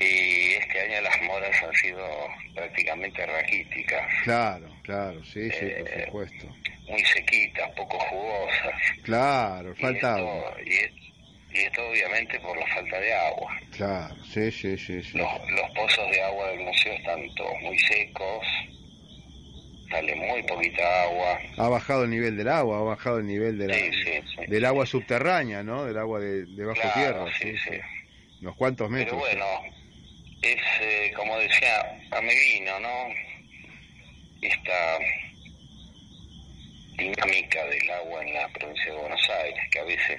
[0.00, 2.06] y este año las moras han sido
[2.54, 4.02] prácticamente raquíticas.
[4.24, 6.46] Claro, claro, sí, sí, por Eh, supuesto.
[6.88, 8.74] Muy sequitas, poco jugosas.
[9.02, 10.56] Claro, Y falta esto- agua.
[10.64, 10.92] Y, es-
[11.52, 13.56] y esto obviamente por la falta de agua.
[13.76, 15.18] Claro, sí, sí, sí, sí.
[15.18, 18.46] Los, los pozos de agua del museo están todos muy secos,
[19.90, 21.38] sale muy poquita agua.
[21.58, 24.46] Ha bajado el nivel del agua, ha bajado el nivel de la, Sí, sí, sí.
[24.46, 25.84] del agua subterránea, ¿no?
[25.84, 27.54] Del agua de, de bajo Claro, tierra, sí.
[27.68, 27.76] sí.
[28.40, 29.18] Unos cuantos Pero metros.
[29.18, 29.44] bueno,
[30.42, 32.88] es eh, como decía Ameguino, ¿no?
[34.40, 34.98] Esta
[36.96, 40.18] dinámica del agua en la provincia de Buenos Aires, que a veces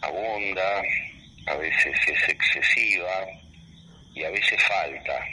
[0.00, 0.82] abunda,
[1.46, 3.26] a veces es excesiva
[4.14, 5.24] y a veces falta.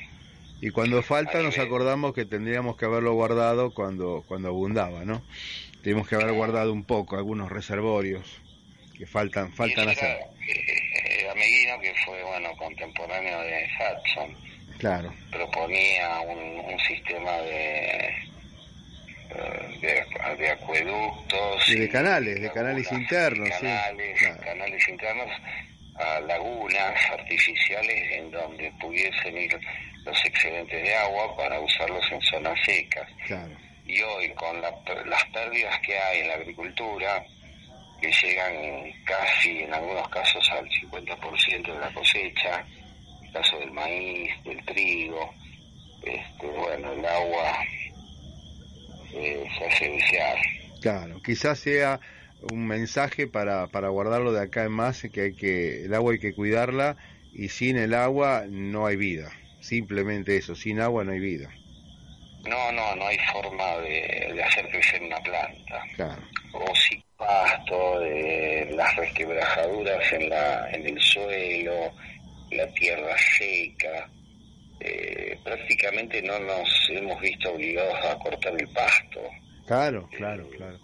[0.62, 5.24] Y cuando falta nos acordamos que tendríamos que haberlo guardado cuando, cuando abundaba, ¿no?
[5.84, 8.42] Tenemos que haber guardado un poco, algunos reservorios
[8.98, 10.04] que faltan, faltan hacer.
[10.04, 10.89] era, eh,
[11.32, 14.38] Ameguino, que fue, bueno, contemporáneo de Hudson,
[14.80, 18.08] Claro, proponía un, un sistema de,
[19.30, 23.68] eh, de, de acueductos Y de canales, de canales internos, sí,
[24.20, 24.42] claro.
[24.42, 25.30] canales internos
[25.96, 29.60] a lagunas artificiales en donde pudiesen ir
[30.06, 33.08] los excedentes de agua para usarlos en zonas secas.
[33.28, 33.56] claro.
[33.86, 34.70] Y hoy con la
[35.06, 37.24] las pérdidas que hay en la agricultura,
[38.00, 42.66] que llegan casi en algunos casos al 50% de la cosecha,
[43.20, 45.34] en el caso del maíz, del trigo,
[46.04, 47.66] este, bueno, el agua
[49.14, 50.38] eh, se hace desear.
[50.82, 52.00] Claro, quizás sea
[52.52, 56.20] un mensaje para, para guardarlo de acá en más, que hay que, el agua hay
[56.20, 56.95] que cuidarla
[57.34, 59.32] y sin el agua no hay vida.
[59.60, 61.50] Simplemente eso, sin agua no hay vida.
[62.47, 65.84] No, no, no hay forma de, de hacer crecer una planta.
[65.95, 66.22] Claro,
[66.54, 71.92] O sin pasto, de las resquebrajaduras en, la, en el suelo,
[72.52, 74.10] la tierra seca.
[74.80, 79.20] Eh, prácticamente no nos hemos visto obligados a cortar el pasto.
[79.68, 80.80] claro, claro, claro.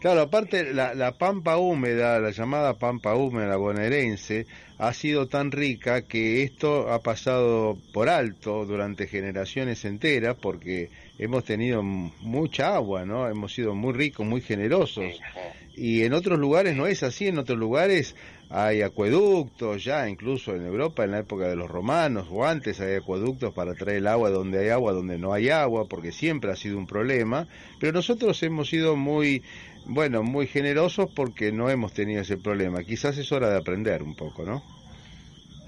[0.00, 4.46] Claro, aparte la, la pampa húmeda, la llamada pampa húmeda bonaerense,
[4.78, 11.44] ha sido tan rica que esto ha pasado por alto durante generaciones enteras porque hemos
[11.44, 13.28] tenido mucha agua, ¿no?
[13.28, 15.20] Hemos sido muy ricos, muy generosos.
[15.74, 18.14] Y en otros lugares no es así, en otros lugares
[18.50, 22.96] hay acueductos, ya incluso en Europa en la época de los romanos o antes hay
[22.96, 26.56] acueductos para traer el agua donde hay agua, donde no hay agua, porque siempre ha
[26.56, 27.48] sido un problema,
[27.80, 29.42] pero nosotros hemos sido muy,
[29.86, 32.84] bueno, muy generosos porque no hemos tenido ese problema.
[32.84, 34.62] Quizás es hora de aprender un poco, ¿no?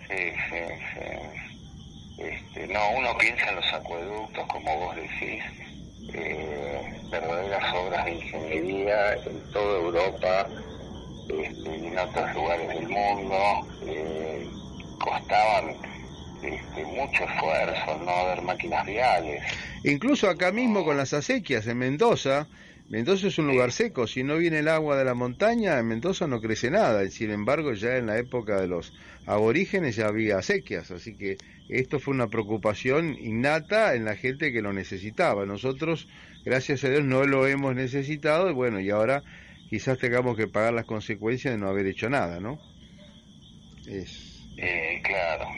[0.07, 0.17] Sí,
[0.51, 0.61] sí,
[0.93, 2.23] sí.
[2.23, 5.43] Este, no, uno piensa en los acueductos, como vos decís,
[6.15, 10.47] eh, verdaderas obras de ingeniería en toda Europa
[11.29, 13.67] este, y en otros lugares del mundo.
[13.87, 14.47] eh,
[15.05, 15.77] costaban
[16.43, 19.43] este, mucho esfuerzo no haber máquinas viales.
[19.85, 22.47] Incluso acá mismo con las acequias en Mendoza,
[22.95, 26.29] Mendoza es un lugar seco, si no viene el agua de la montaña, en Mendoza
[26.29, 28.93] no crece nada, sin embargo ya en la época de los
[29.27, 31.37] aborígenes ya había acequias, así que
[31.69, 35.45] esto fue una preocupación innata en la gente que lo necesitaba.
[35.45, 36.07] Nosotros,
[36.45, 39.25] gracias a Dios, no lo hemos necesitado, y bueno, y ahora
[39.69, 42.61] quizás tengamos que pagar las consecuencias de no haber hecho nada, ¿no?
[43.89, 45.49] Es, Eh, claro.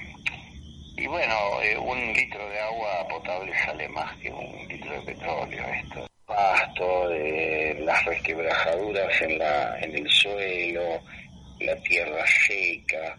[0.97, 5.65] Y bueno, eh, un litro de agua potable sale más que un litro de petróleo.
[5.85, 6.06] Esto.
[6.27, 11.01] Pasto, de las resquebrajaduras en, la, en el suelo,
[11.61, 13.19] la tierra seca.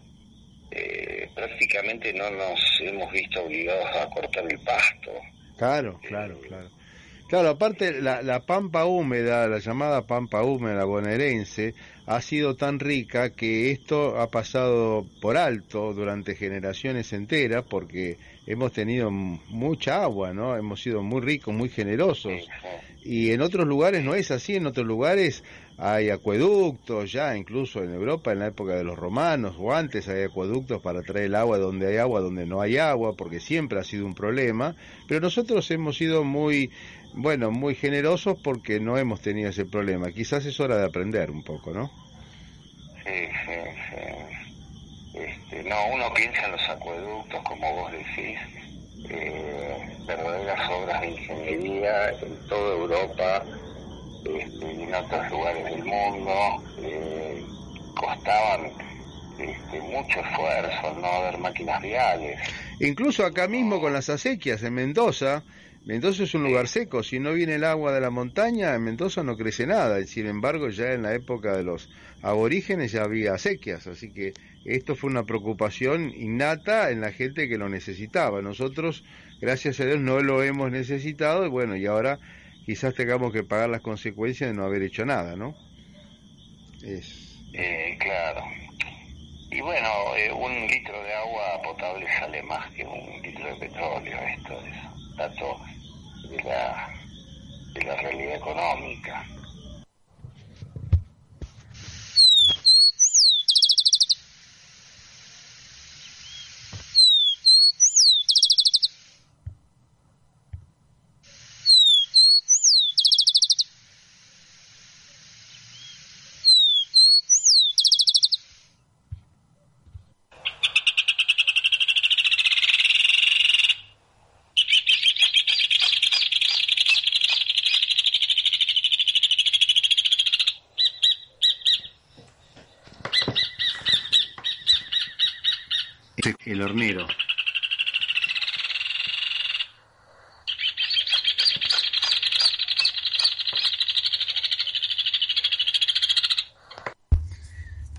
[0.70, 5.10] Eh, prácticamente no nos hemos visto obligados a cortar el pasto.
[5.56, 6.70] Claro, claro, claro.
[7.28, 11.74] Claro, aparte la, la pampa húmeda, la llamada pampa húmeda bonaerense,
[12.06, 18.72] ha sido tan rica que esto ha pasado por alto durante generaciones enteras porque hemos
[18.72, 20.56] tenido mucha agua, ¿no?
[20.56, 22.48] Hemos sido muy ricos, muy generosos.
[23.10, 25.42] Y en otros lugares no es así, en otros lugares
[25.78, 30.24] hay acueductos, ya incluso en Europa en la época de los romanos o antes hay
[30.24, 33.82] acueductos para traer el agua donde hay agua, donde no hay agua, porque siempre ha
[33.82, 36.70] sido un problema, pero nosotros hemos sido muy,
[37.14, 40.12] bueno, muy generosos porque no hemos tenido ese problema.
[40.12, 41.90] Quizás es hora de aprender un poco, ¿no?
[43.06, 43.54] Sí, sí,
[45.14, 45.18] sí.
[45.18, 48.38] Este, no, uno piensa en los acueductos, como vos decís,
[49.10, 53.44] eh, verdaderas obras de ingeniería en toda Europa
[54.24, 56.62] este, y en otros lugares del mundo.
[56.82, 57.42] eh,
[57.98, 58.70] costaban
[59.38, 62.38] este, mucho esfuerzo no haber máquinas viales.
[62.80, 65.44] Incluso acá mismo con las acequias en Mendoza,
[65.84, 69.22] Mendoza es un lugar seco, si no viene el agua de la montaña, en Mendoza
[69.22, 70.04] no crece nada.
[70.04, 71.88] Sin embargo, ya en la época de los
[72.20, 74.34] aborígenes ya había sequías, así que
[74.64, 78.42] esto fue una preocupación innata en la gente que lo necesitaba.
[78.42, 79.04] Nosotros,
[79.40, 82.18] gracias a Dios, no lo hemos necesitado y bueno, y ahora
[82.66, 85.54] quizás tengamos que pagar las consecuencias de no haber hecho nada, ¿no?
[86.82, 87.38] Es...
[87.54, 88.42] Eh, claro.
[89.50, 94.18] Y bueno, eh, un litro de agua potable sale más que un litro de petróleo,
[94.36, 95.58] esto es dato
[96.28, 96.90] de la,
[97.72, 99.24] de la realidad económica.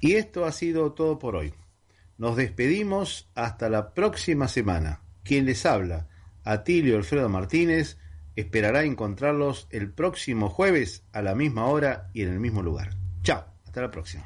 [0.02, 1.54] Y esto ha sido todo por hoy.
[2.18, 5.02] Nos despedimos hasta la próxima semana.
[5.24, 6.08] Quien les habla,
[6.44, 7.98] Atilio Alfredo Martínez,
[8.36, 12.92] esperará encontrarlos el próximo jueves a la misma hora y en el mismo lugar.
[13.24, 14.26] Chao, hasta la próxima.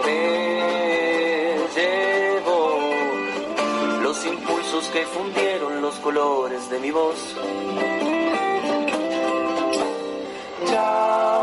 [0.04, 0.22] Me
[1.76, 2.58] llevo
[4.02, 7.36] los impulsos que fundieron los colores de mi voz.
[10.66, 11.39] Chao,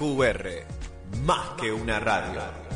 [0.00, 0.64] MQR,
[1.26, 2.69] más que una radio.